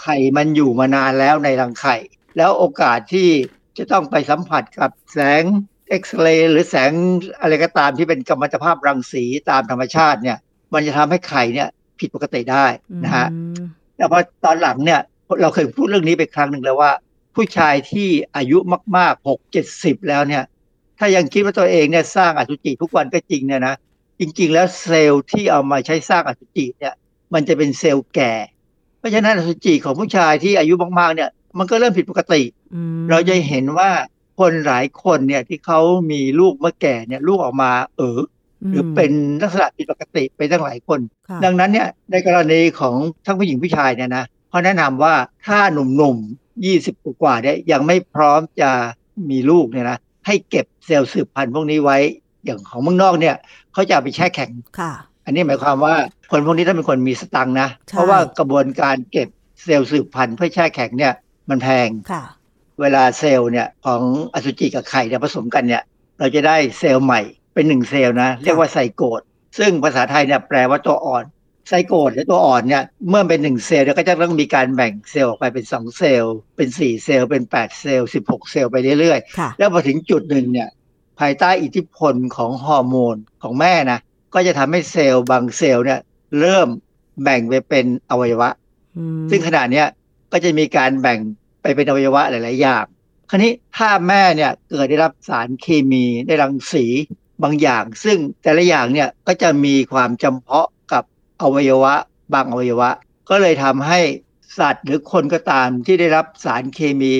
[0.00, 1.96] ไข่มันอยู่มานานแล้วในรังไข่
[2.36, 3.28] แล้วโอกาสที่
[3.78, 5.42] จะต้องไปสัมผัสกับแสง
[5.88, 6.92] เอ็กซเรย์หรือแสง
[7.40, 10.38] อะไรก็ตามที่เป็นกัมมันตภาพรังสีตามธรรมชาติเนี่ย
[10.72, 12.66] มันจะทำให้ไข่เนี่ยผิดปกติได้
[13.04, 13.64] นะฮะอืม
[13.96, 15.00] แต่พอตอนหลังเนี่ย
[15.40, 16.92] เราเคยพูดเรื่องนี้ไปครั้งหนึ่งแล้วว่า
[17.34, 18.58] ผู้ชายที่อายุ
[18.96, 20.42] มากๆหกเจ็ดสิบแล้วเนี่ย
[20.98, 23.74] ถ้ายังคิดว่าตัวเองเนี่ยสร้างอสุจิทุกวันก็จริงเนี่ยนะ
[24.22, 26.94] จริงๆ แล้วเซลล์ที่เอามาใช้สร้างอสุจิเนี่ย
[27.34, 28.32] มันจะเป็นเซลล์แก่
[28.98, 32.42] เพราะฉะนั้นอสุจิของผู้ชายที่อายุมากๆเนี่ย มันก็เริ่มผิดปกติ
[32.74, 33.90] อืมเราจะเห็นว่า
[34.38, 38.18] คนหลายคนเนี่ยที่เขามีลูกเมื่อแก่เนี่ยลูกออกมาเออ
[38.68, 39.12] หรือเป็น
[39.42, 42.96] ลักษณะผิดปกติไปตั้งหลายคนค่ะดังนั้นเนี่ยในกรณีของ
[43.26, 45.14] ทั้งผู้หญิงผู้ชายเนี่ยนะเขาแนะนำว่า
[45.46, 48.70] ถ้าหนุ่มๆยี่สิบกว่าๆเนี่ยยังไม่พร้อมจะ
[49.30, 51.98] มีลูกเนี่ยนะให้เก็บเซลล์สืบพันธุ์พวกนี้ไว้
[52.44, 53.36] อย่างของเมืองนอกเนี่ย
[53.72, 54.50] เขาจะเอาไปแช่แข็ง
[54.80, 54.92] ค่ะ
[55.24, 55.94] อันนี้หมายความว่า
[56.30, 59.28] คนพวกนี้ถ้าเป็นคนมีสตังค์นะใช่เพราะว่ากระบวนการเก็บ
[59.64, 61.14] เซลล์สืบพันธุ์เพื่อแช่แข็งเนี่ย
[61.50, 62.24] มันแพงค่ะ
[62.80, 64.02] เวลาเซลล์เนี่ยของ
[64.34, 65.82] อสุจิกับไข่เนี่ยผสมกันเนี่ย
[66.18, 67.20] เราจะได้เซลล์ใหม่
[67.54, 69.20] เป็นหนึ่งเซลล์นะ เรียกว่าไซโกต
[69.58, 71.24] ซึ่งภาษาไทยเนี่ยแปลว่าตัวอ่อน
[71.68, 80.68] ไซโกตหรือตัวอ่อนเนี่ยเมื่อเป็นหนึ่งเซลล์เนี่ยก็จะต้องมีการแบ่งเซลล์ออกไปเป็นสองเซลล์เป็นสี่เซลล์เป็นแปดเซลล์สิบหกเซลล์ไปเรื่อยค่ะๆแล้วพอถึงจุดหนึ่งเนี่ย
[81.22, 84.00] ภายใต้อิทธิพลของฮอร์โมนของแม่นะ
[84.34, 86.00] ก็จะทำให้เซลล์บางเซลล์เนี่ย
[86.40, 86.68] เริ่ม
[87.22, 88.48] แบ่งไปเป็นอวัยวะ
[88.96, 89.86] อืมซึ่งขณะเนี้ย
[90.32, 91.18] ก็จะมีการแบ่ง
[91.62, 92.84] ไปเป็นอวัยวะหลาย ๆ อย่าง
[93.30, 96.84] คราวนี้ถ้าแม่เนี่ยเกิดได้รับสารเคมีได้รังสี
[97.42, 101.04] บางอย่าง ซึ่งแต่ละอย่างเนี่ยก็จะมีความจำเพาะกับ
[101.42, 101.94] อวัยวะ
[102.34, 102.90] บางอวัยวะ
[103.30, 104.00] ก็เลยทำให้
[104.58, 107.14] สัตว์หรือคนก็ตามที่ได้รับสารเคมี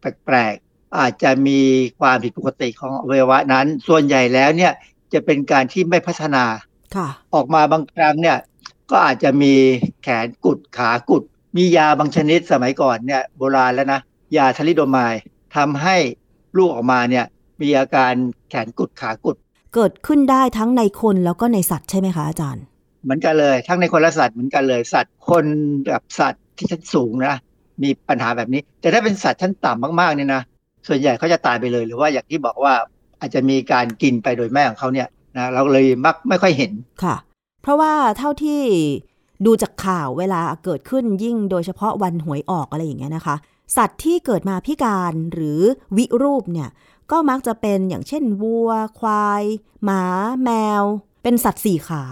[0.00, 0.67] แปลกๆ
[0.98, 1.60] อาจจะมี
[2.00, 4.72] ความผิดปกติของอวัยวะนั้น ส่วนใหญ่แล้วเนี่ย
[5.12, 6.44] จะเป็นการที่ไม่พัฒนา
[6.96, 8.38] ค่ะออกมาบางครั้งเนี่ย
[8.90, 9.54] ก็อาจจะมี
[10.02, 11.22] แขนกุดขากุด
[11.56, 14.00] มียาบางชนิดสมัยก่อนเนี่ยโบราณแล้วนะ
[14.36, 15.22] ยาทลิโดไมด์
[15.56, 15.96] ทำให้
[16.56, 17.24] ลูกออกมาเนี่ย
[17.60, 18.12] มีอาการ
[18.50, 19.36] แขนกุดขากุด
[19.74, 22.64] เกิดขึ้นได้ทั้งในคนแล้วก็ในสัตว์ใช่ไหมคะอาจารย์
[23.02, 25.44] เหมือนกันเลย ทั้งในคนและสัตว์เหมือนกันเลยสัตว์คน
[25.90, 27.34] กับสัตว์ที่ชั้นสูงนะ
[27.82, 30.42] มีปัญหาแบบนี้ แต่ถ้าเป็นสัตว์ชั้นต่ำมากๆเนี่ยนะ
[30.86, 32.74] ส่วนใหญ่เขาจะตายไปเลยหรือว่าอย่างที่บอกว่า
[33.20, 36.72] อาจจะมีการกินไปโดยแม่ของเขาเนี่ยนะเราเลยมักไม่ค่อยเห็น
[37.04, 37.16] ค่ะ
[37.62, 38.62] เพราะว่าเท่าที่
[39.46, 43.36] ดูจากข่าวเวลาเกิดขึ้นยิ่งโดยเฉพาะวันหวยออกอะไรอย่างเงี้ยนะคะ
[43.76, 45.60] สัตว์ที่เกิดมาพิการหรือ
[45.96, 46.68] วิรูปเนี่ย
[47.10, 49.44] ก็มักจะเป็นอย่างเช่นวัว ควาย
[49.84, 50.02] หมา
[50.44, 50.50] แม
[50.80, 50.82] ว
[51.22, 52.02] เป็นสัตว์สี่ขา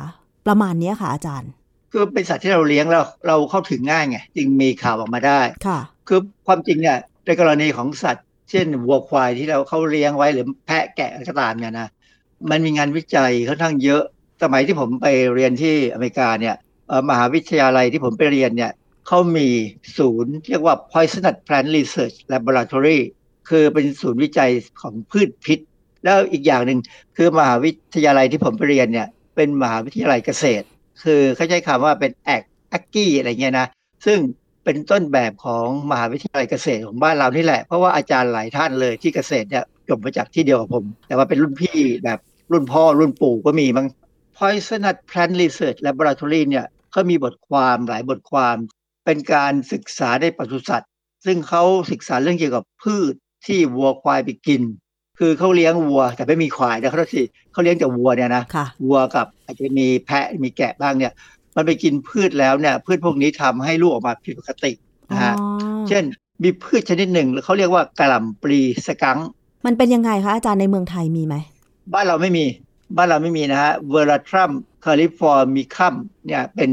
[0.47, 1.51] ประมาณเนี้ยค่ะอาจารย์
[1.93, 11.89] คือเป็นสัตว์ที่เราเลี้ยงแล้วเราเข้าถึงง่ายไงจึงมีข่าวออกมาได้ค่ะ คือความจริงเนี่ยในกรณีของสัตว์ เช่นวัวควายที่เราเขาเลี้ยงไว้หรือแพะแกะอะไรก็ตามเนี่ยนะ
[12.51, 14.03] มันมีงานวิจัยค่อนข้างเยอะ
[14.43, 16.55] สมัยที่ผมไปเรียนที่อเมริกาเนี่ย
[17.09, 18.73] มหาวิทยาลัยที่ผมไปเรียนเนี่ย
[19.07, 19.49] เขามี
[19.99, 23.01] ศูนย์เรียกว่า Poisonous Plant Research Laboratory
[23.49, 25.59] คือเป็นศูนย์วิจัยของพืชพิษ
[26.05, 26.79] แล้วอีกอย่างหนึ่ง
[27.17, 30.67] คือมหาวิทยาลัยที่ผมไปเรียนเนี่ยเป็นมหาวิทยาลัยเกษตร
[31.03, 33.67] คือเขาใช้คำว่าเป็นแอกแอกกี้อะไรเงี้ยนะ
[34.07, 34.19] ซึ่ง
[34.67, 42.19] เป็นต้นแบบของมหาวิทยาลัยเกษตรของบ้านเรานี่แหละ เพราะว่าอาจารย์หลายท่านเลยที่เกษตรเนี่ยจบมาจากที่เดียวกับผม แต่ว่าเป็นรุ่นพี่แบบ
[42.53, 43.87] รุ่นพ่อรุ่นปู่ก็มีมั้ง
[44.37, 48.57] Poisonous Plant Research Laboratory เนี่ยเขามีบทความหลายบทความ
[49.05, 50.91] เป็นการศึกษาในปศุสัตว์
[51.27, 53.15] ซึ่งเขาศึกษาเรื่องเกี่ยวกับพืช
[53.47, 54.63] ที่วัวควายไปกิน
[55.19, 61.13] คือเขาเลี้ยงวัวแต่ไม่มีควายนะเขาทีเขาเลี้ยงแต่วัวเนี่ยนะค่ะวัวกับอาจจะมีแพะมีแกะบ้างเนี่ย
[61.57, 64.73] มันไปกินพืชแล้วเนี่ยพืชพวกนี้ทำให้ลูกออกมาผิดปกติ
[65.11, 65.35] อ๋อนะฮะ
[65.89, 66.05] เช่น
[66.43, 69.19] มีพืชชนิดหนึ่งเขาเรียกว่ากะหล่ำปลี skunk
[69.67, 71.35] มันเป็นยังไงคะอาจารย์ในเมืองไทยมีไหม
[71.93, 72.47] บ้านเราไม่มี
[72.97, 75.95] บ้านเราไม่มีนะฮะ Veratrum californicum
[76.27, 76.71] เนี่ยเป็น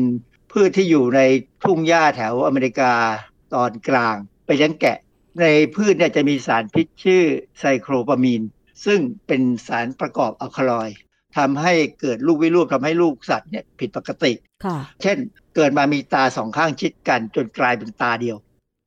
[0.52, 1.22] พืชที่อยู่ใน
[1.64, 2.94] ทุ่งหญ้าแถวอเมริกา
[3.54, 4.16] ตอนกลาง
[4.46, 4.98] ไปเลี้ยงแกะ
[5.42, 7.24] ในพืชเนี่ยจะมีสารพิษชื่อ
[7.60, 8.42] ไซโครปามีน
[8.86, 10.98] ซึ่งเป็นสารประกอบอัลคาลอยด์
[11.38, 14.53] ทำให้เกิดลูกวิรูปทำให้ลูกสัตว์เนี่ยผิดปกติค่ะ
[15.02, 15.18] เช่น
[15.56, 18.38] เกิดมามีตาสองข้างชิดกันจนกลายเป็นตาเดียว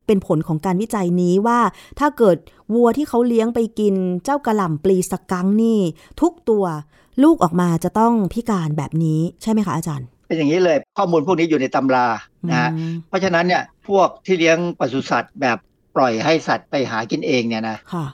[0.06, 1.60] เป็นผลของการวิจัยนี้ว่า
[2.00, 2.36] ถ้าเกิด
[2.74, 5.80] วัวที่เขาเลี้ยงไปกินเจ้ากระหล่ำปลีสกังนี่
[6.20, 6.64] ทุกตัว
[7.22, 12.06] ลูกออกมาจะต้องพิการแบบนี้ใช่ไหมคะอาจารย์เป็นอย่างนี้เลยข้อมูลพวกนี้อยู่ในตำรา
[12.48, 15.58] นะฮะอืมเพราะฉะนั้นเนี่ยพวกที่เลี้ยงปศุสัตว์แบบ
[15.96, 18.06] ปล่อยให้สัตว์ไปหากินเองเนี่ยนะค่ะ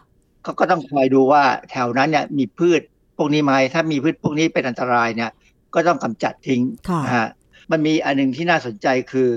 [0.43, 2.81] เขาก็ต้องคอยดูว่าแถวนั้นเนี่ยมีพืช
[3.17, 5.31] พวกนี้ไหมถ้ามีพืชพวกนี้เป็นอันตรายเนี่ย
[5.75, 7.29] ก็ต้องกำจัดทิ้งค่ะนะฮะ
[7.73, 9.31] มันมีอันหนึงที่น่าสนใจคือ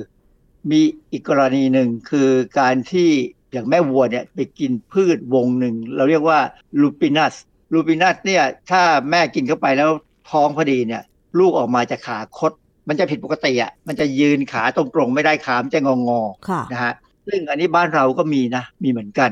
[0.71, 0.81] มี
[1.11, 2.29] อีกกรณีหนึ่งคือ
[2.59, 3.09] การที่
[3.53, 6.39] อย่างแม่วัวเนี่ยไปกินพืชวงหนึ่ง เราเรียกว่า
[6.81, 7.33] ลูปินัส
[7.73, 9.89] ลูปินัสเนี่ยถ้าแม่กินเข้าไปแล้ว
[10.31, 11.03] ท้องพอดีเนี่ย
[11.39, 12.51] ลูกออกมาจะขาคด
[12.87, 16.93] มันจะผิดปกติอะมันจะยืนขาตรงๆไม่ได้ขามนจะงองอค่ะๆนะฮะ
[17.27, 19.31] ซึ่งอันนี้บ้านเราก็มีนะ มีเหมือนกัน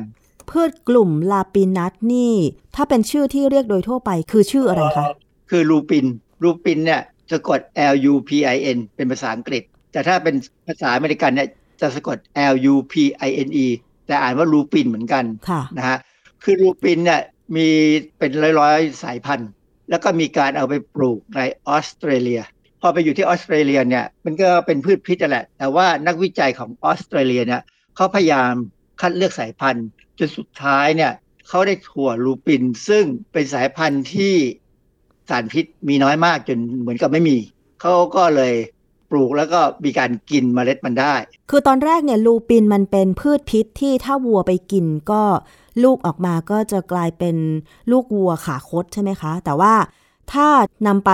[0.50, 2.34] พืชกลุ่มลาปินัสนี่
[2.76, 5.08] ถ้าเป็นชื่อที่เรียกโดยทั่วไปคือชื่ออะไรคะ
[5.50, 6.06] คือลูปิน
[6.44, 7.02] ลูปินเนี่ย
[7.32, 7.60] สะกด
[7.94, 10.36] L U P I N เป็นภาษาอังกฤษ แต่ถ้าเป็น
[10.68, 11.50] ภาษาอเมริกันเนี่ย
[11.82, 12.18] จะสะกด
[12.54, 12.94] L U P
[13.28, 13.68] I N E
[14.08, 15.98] แต่อ่านว่าลูปินเหมือนกันค่ะนะฮะ
[16.44, 17.22] คือลูปินเนี่ย
[17.56, 17.68] มี
[18.20, 19.50] เป็นร้อยๆสายพันธุ์
[19.90, 22.42] แล้วก็มีการเอาไปปลูกในออสเตรเลีย
[22.82, 27.62] พอไปอยู่ที่ออสเตรเลียเนี่ยมันก็เป็นพืชพิษนั่นแหละ แต่ว่านักวิจัยของออสเตรเลียเนี่ย
[27.96, 28.54] เขาพยายาม
[29.02, 29.88] คัดเลือกสายพันธุ์
[30.20, 31.12] จนสุดท้ายเนี่ย
[31.48, 33.04] เขาได้ถั่วลูปิน ซึ่ง
[33.34, 34.36] เป็นสายพันธุ์ที่
[35.30, 37.38] สารพิษมีน้อยมากจนเหมือนกับไม่มี
[37.82, 38.54] เขาก็เลย
[39.12, 41.14] ปลูกแล้วก็มีการกินเมล็ดมันได้
[41.50, 45.22] คือตอนแรกเนี่ยลูปินมันเป็นพืชพิษที่ถ้าวัวไปกินก็
[45.84, 47.36] ลูกออกมาก็จะกลายเป็น
[47.92, 49.74] ลูกวัวขาคดใช่ไหมคะ แต่ว่า
[50.32, 50.48] ถ้า
[50.88, 51.12] นำไป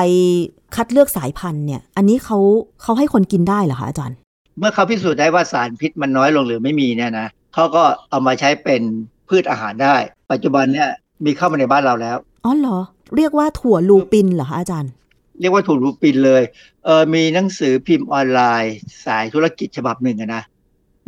[0.75, 2.37] คัดเลือกสายพันธุ์เนี่ย อันนี้เขา
[2.81, 4.17] เขาให้คนกินได้เหรอคะอาจารย์
[4.59, 8.81] เมื่อเขาพิสูจน์ได้ว่าสารพิษมันน้อยลงหรือไม่มีเนี่ยนะเขาก็เอามาใช้เป็น
[9.29, 9.95] พืชอาหารได้
[10.31, 10.89] ปัจจุบันเนี่ย
[11.25, 12.79] มีเข้ามาในบ้านเราแล้ว อ๋อเหรอ
[13.15, 14.91] เรียกว่าถั่วลูปินเหรอคะอาจารย์
[15.39, 16.43] เรียกว่าถั่วลูปินเลย
[16.85, 20.43] เออมีหนังสือพิมพ์ออนไลน์ สายธุรกิจฉบับหนึ่งนะ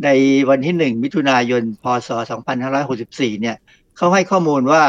[0.04, 0.08] ใน
[0.48, 2.10] วันที่หนึ่งมิถุนายน พศ
[2.76, 3.56] 2564 เนี่ย
[3.96, 4.82] เขาให้ข้อมูลว่า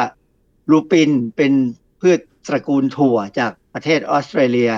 [0.71, 1.53] ลูปินเป็น
[2.01, 4.71] พืชตระกูลถั่วจากประเทศออสเตรเลีย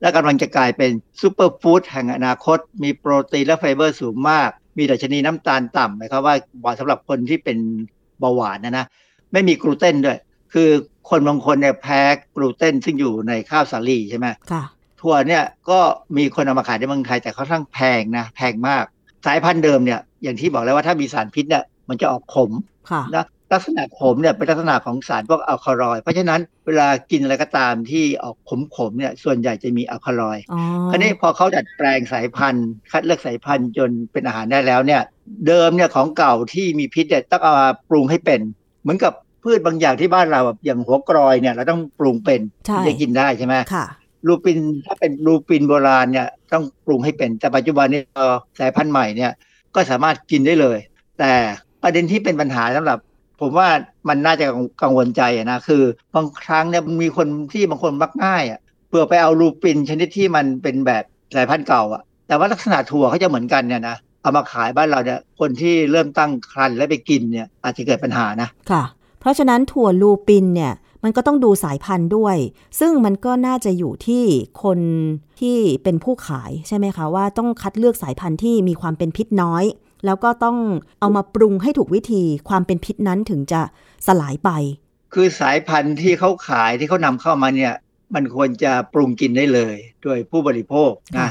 [0.00, 7.58] และกำลังจะกลายเป็น superfood แห่งอนาคต มีโปรตีนและไฟเบอร์สูงมาก มีดัชนีน้ำตาลต่ำหมายความว่าเหมาะสำหรับคนที่เป็น
[8.20, 8.86] เบาหวานนะนะ
[9.32, 10.18] ไม่มีกลูเตนด้วย
[10.52, 10.70] คือ
[11.10, 12.00] คนบางคนเนี่ยแพ้
[12.34, 14.62] กลูเตนซึ่งอยู่ในข้าวสาลีใช่ไหมค่ะ
[15.00, 15.78] ถั่วเนี่ยก็
[16.16, 18.84] มีคนเอามาขายในเมืองไทยแต่ค่อนข้างแพงนะแพงมาก
[19.26, 22.50] สายพันธุ์เดิมเนี่ยอย่างที่บอกแล้วว่าถ้ามีสารพิษเนี่ยมันจะออกขม
[22.90, 28.36] ค่ะนะลักษณะขมเนี่ยเป็นลักษณะของสารพวกอัลคาลอยด์เพราะฉะนั้นเวลากินอะไรก็ตามที่ออก
[28.76, 35.02] ขมๆเนี่ยส่วนใหญ่จะมีอัลคาลอยด์อ๋อคราวนี้พอเขาดัดแปลงสายพันธุ์ คัดเลือกสายพันธุ์จนเป็นอาหารได้แล้วเนี่ย
[35.46, 38.40] เดิมเนี่ยของเก่าที่มีพิษเนี่ยต้องเอามาปรุงให้เป็น
[38.82, 43.86] เหมือนกับ พืชบางอย่างที่บ้านเราแบบอย่างหัวกรอยเนี่ย เราต้องปรุงเป็นใช่ถึงจะกินได้ใช่ไหมค่ะ
[44.26, 48.26] ลูปินถ้าเป็นลูปินโบราณเนี่ยต้องปรุงให้เป็น แต่ปัจจุบันนี้พอ
[48.58, 49.32] สายพันธุ์ใหม่เนี่ย
[49.74, 50.78] ก็สามารถกินได้เลย
[51.18, 51.32] แต่
[51.82, 52.98] ประเด็นที่เป็นปัญหาสำหรับ
[53.40, 53.68] ผมว่า
[54.08, 54.46] มันน่าจะ
[54.82, 55.82] กังวลใจอะนะคือ
[56.14, 68.82] บางครั้งเนี่ยมีคนที่บางคนมักง่ายอะเพื่อไปเอาลูปินชนิดที่มันเป็นแบบสายพันธุ์เก่าอะแต่ว่าลักษณะถั่วเขาจะเหมือนกันเนี่ยนะเอามาขายบ้านเราเนี่ยคนที่เริ่มตั้งครรภ์และไปกินเนี่ยอาจจะเกิดปัญหานะค่ะ
[69.22, 70.72] เพราะฉะนั้นถั่วลูปินเนี่ย
[71.04, 72.36] มันก็ต้องดูสายพันธุ์ด้วย
[72.80, 74.24] ซึ่งมันก็น่าจะอยู่ที่
[74.62, 74.78] คน
[75.40, 79.64] ที่เป็นผู้ขายใช่ไหมคะว่าต้องคัดเลือกสายพันธุ์ที่มีความเป็นพิษน้อย
[80.06, 80.56] แล้วก็ต้อง
[81.00, 83.60] เอามาปรุงให้ถูกวิธีความเป็นพิษนั้นถึงจะ
[84.06, 84.50] สลายไป
[85.14, 87.74] คือสายพันธุ์ที่เขาขายที่เขานำเข้ามาเนี่ย
[88.14, 91.30] มันควรจะปรุงกินได้เลย โดยผู้บริโภคค่ะน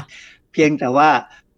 [0.52, 1.08] เพียงแต่ว่า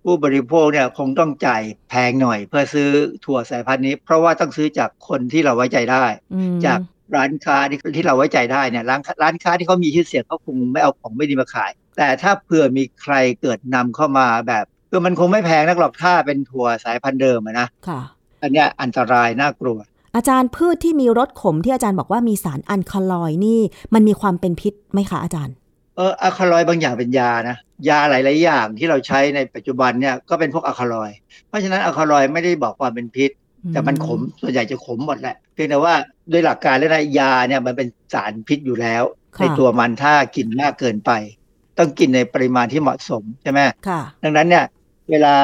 [0.05, 2.89] ผู้บริโภคเนี่ยคงต้องจ่ายแพงหน่อย เพื่อซื้อ
[3.25, 6.79] ถั่วสายพันธุ์นี้ เพราะว่าต้องซื้อจากคนที่เราไว้ใจได้อืมจาก
[7.17, 18.01] ร้านค้าที่ที่เราไว้ใจได้เนี่ยร้านร้านค้าที่เขามีชื่อเสียงเขาคงไม่เอาของไม่ดีมาขาย แต่ถ้าเผื่อมีใครเกิดนำเข้ามาแบบคือมันคงไม่แพงนักหรอกถ้าเป็นถั่วสายพันธุ์เดิมอะนะค่ะ
[18.43, 19.79] อันเนี้ยอันตรายน่ากลัว
[20.17, 23.61] อาจารย์พืชที่มีรสขมที่อาจารย์บอกว่ามีสารอัลคาลอยด์นี่
[23.95, 25.55] มันมีความเป็นพิษไหมคะอาจารย์
[25.97, 27.57] เอออะคาลอยด์บางอย่างเป็นยานะ
[27.89, 31.19] ยาหลาย ๆ อย่างที่เราใช้ในปัจจุบันเนี่ยก็เป็นพวกอะคาลอยด์
[31.49, 33.31] เพราะฉะนั้นอะคาลอยด์ไม่ได้บอกความเป็นพิษ
[33.73, 35.95] แต่มันขมส่วนใหญ่จะขมหมดแหละเพียงแต่ว่า
[36.33, 39.03] ด้วยหลักการแล้วนะยาเนี่ยมันเป็นสารพิษอยู่แล้ว
[39.37, 41.11] ค่ะในตัวมันถ้ากินมากเกินไป
[41.79, 44.65] ต้องกินในปริมาณที่เหมาะสมใช่ไหมค่ะดังนั้นเนี่ย
[45.11, 45.35] เวลา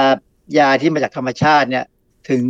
[0.59, 1.85] ยาที่มาจากธรรมชาติเนี่ย
[2.31, 2.45] ถึง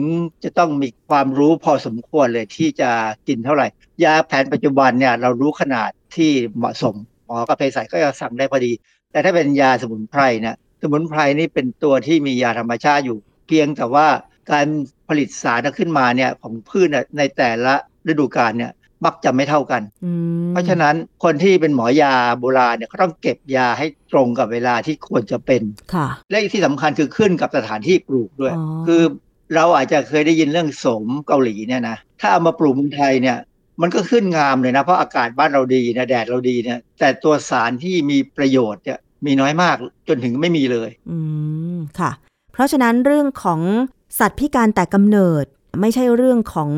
[0.45, 2.91] จะต้องมีความรู้พอสมควรเลยที่จะ
[3.29, 3.67] กินเท่าไหร่
[4.05, 6.95] ยาแผนปัจจุบันเนี่ยเรารู้ขนาดที่เหมาะสม
[7.27, 8.73] หมอกับเภสัชก็จะสั่งได้พอดี
[9.13, 14.07] แต่ถ้าเป็นยาสมุนไพรเนี่ยสมุนไพรนี่เป็นตัวที่มียาธรรมชาติอยู่ เพียงแต่ว่า
[14.51, 14.67] การ
[15.09, 17.75] ผลิตสารขึ้นมาเนี่ยของพืชเนี่ยในแต่ละ
[18.09, 18.73] ฤดูกาลเนี่ย
[19.05, 20.13] มักจะไม่เท่ากันอื
[20.47, 20.95] มเพราะฉะนั้น
[21.25, 25.63] คนที่เป็นหมอยาโบราณเนี่ยเขาต้องเก็บยาให้ตรงกับเวลาที่ควรจะเป็น
[25.95, 29.03] ค่ะและที่สำคัญคือขึ้นกับสถานที่ปลูกด้วยอ๋อคือ
[29.55, 33.37] เราอาจจะเคยได้ยินเรื่องโสมเกาหลีเนี่ยนะ ถ้าเอามาปลูกเมืองไทยเนี่ย
[33.81, 39.77] มันก็ขึ้นงามเลยนะ เพราะอากาศบ้านเราดีนะแดดเราดีเนี่ยแต่ตัวสารที่มีประโยชน์เนี่ยมีน้อยมาก
[40.09, 41.19] จนถึงไม่มีเลย อื
[41.77, 42.11] มค่ะ
[42.53, 43.61] เพราะฉะนั้นเรื่องของ
[44.19, 45.45] สัตว์พิการแต่กำเนิด
[45.81, 46.71] ไม่ใช่เรื่องของ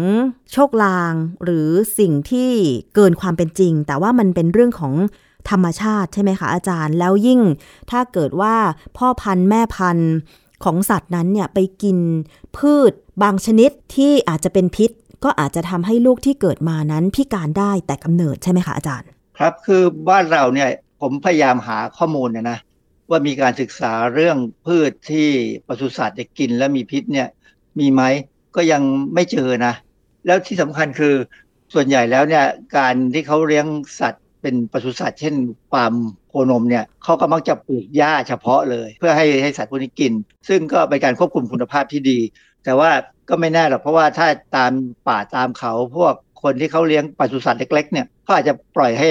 [0.52, 1.12] โชคลาง
[1.44, 2.50] หรือสิ่งที่
[2.94, 4.94] เกินความเป็นจริง แต่ว่ามันเป็นเรื่องของ
[5.50, 7.40] ธรรมชาติใช่ไหมคะอาจารย์ แล้วยิ่ง
[7.90, 8.54] ถ้าเกิดว่า
[8.96, 10.12] พ่อพันธุ์แม่พันธุ์
[10.64, 11.98] ของสัตว์นั้นเนี่ยไปกิน
[12.56, 12.92] พืช
[13.22, 14.90] บางชนิดที่อาจจะเป็นพิษ
[15.24, 19.08] ก็อาจจะทำให้ลูกที่เกิดมานั้นพิการได้แต่กำเนิดใช่ไหมคะอาจารย์
[19.38, 20.68] ครับคือบ้านเราเนี่ย
[21.00, 22.58] ผมพยายามหาข้อมูลเนะนะ
[23.10, 25.28] ว่ามีการศึกษาเรื่องพืชที่
[25.68, 27.28] ปศุสัตว์จะกินแล้วมีพิษเนี่ย
[27.78, 28.02] มีไหม
[28.56, 28.82] ก็ยัง
[29.14, 29.74] ไม่เจอนะ
[30.26, 31.14] แล้วที่สำคัญคือ
[31.74, 32.44] ส่วนใหญ่แล้วเนี่ย
[32.76, 33.66] การที่เขาเลี้ยง
[34.00, 35.34] สัตว์เป็นปศุสัตว์เช่น
[35.72, 35.94] ฟาร์ม
[36.28, 40.12] โคนมเนี่ยเขาก็มักจะปลูกหญ้าเฉพาะเลย เพื่อให้ให้สัตว์พวกนี้กิน
[40.48, 42.18] ซึ่งก็เป็นการควบคุมคุณภาพที่ดี
[42.64, 42.90] แต่ว่า
[43.28, 44.72] ก็ไม่แน่หรอกเพราะว่าถ้าตาม
[45.08, 49.10] ป่าตามเขาพวกคนที่เขาเลี้ยงปศุสัตว์เล็กๆเนี่ยเขาอาจจะปล่อยให้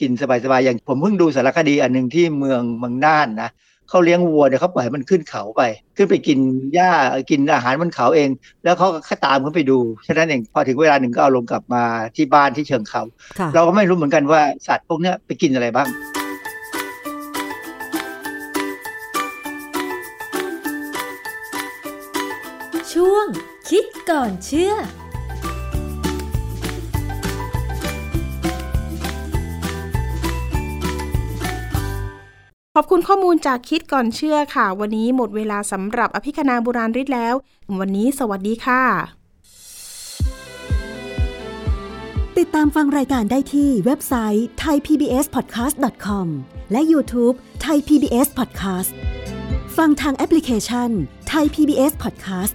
[0.00, 0.10] กิน
[0.44, 3.50] สบายๆอย่างผมเพิ่งดูสารคดีอันหนึ่งที่เมืองเมืองน่านนะ
[3.88, 5.62] เขาเลี้ยงวัวเนี่ยเขาปล่อยให้มันขึ้นเขาไป
[5.96, 6.38] ขึ้นไปกิน
[6.74, 6.90] หญ้า
[7.30, 8.30] กินอาหารบนเขาเอง
[8.64, 11.84] แล้วเขาก็ตามขึ้นไปดูฉะนั้นเองพอถึงเวลาหนึ่งก็เอาลงกลับมา
[12.16, 13.02] ที่บ้านที่เชิงเขา
[13.38, 15.88] ค่ะเราก็ไม่รู้เหมือนกันว่าสัตว์พวกเนี้ยไปกินอะไรบ้าง
[23.70, 24.72] คิดก่อนเชื่อ
[32.74, 37.34] ขอบคุณข้อมูลจากคิดก่อนเชื่อค่ะ วันนี้หมดเวลาสำหรับอภิคณาบุราริศแล้ว
[37.80, 38.82] วันนี้สวัสดีค่ะ
[42.38, 46.26] ติดตามฟังรายการได้ที่เว็บไซต์ thaipbspodcast.com
[46.72, 48.92] และ YouTube Thai PBS Podcast
[49.76, 50.90] ฟังทางแอปพลิเคชัน
[51.32, 52.54] Thai PBS Podcast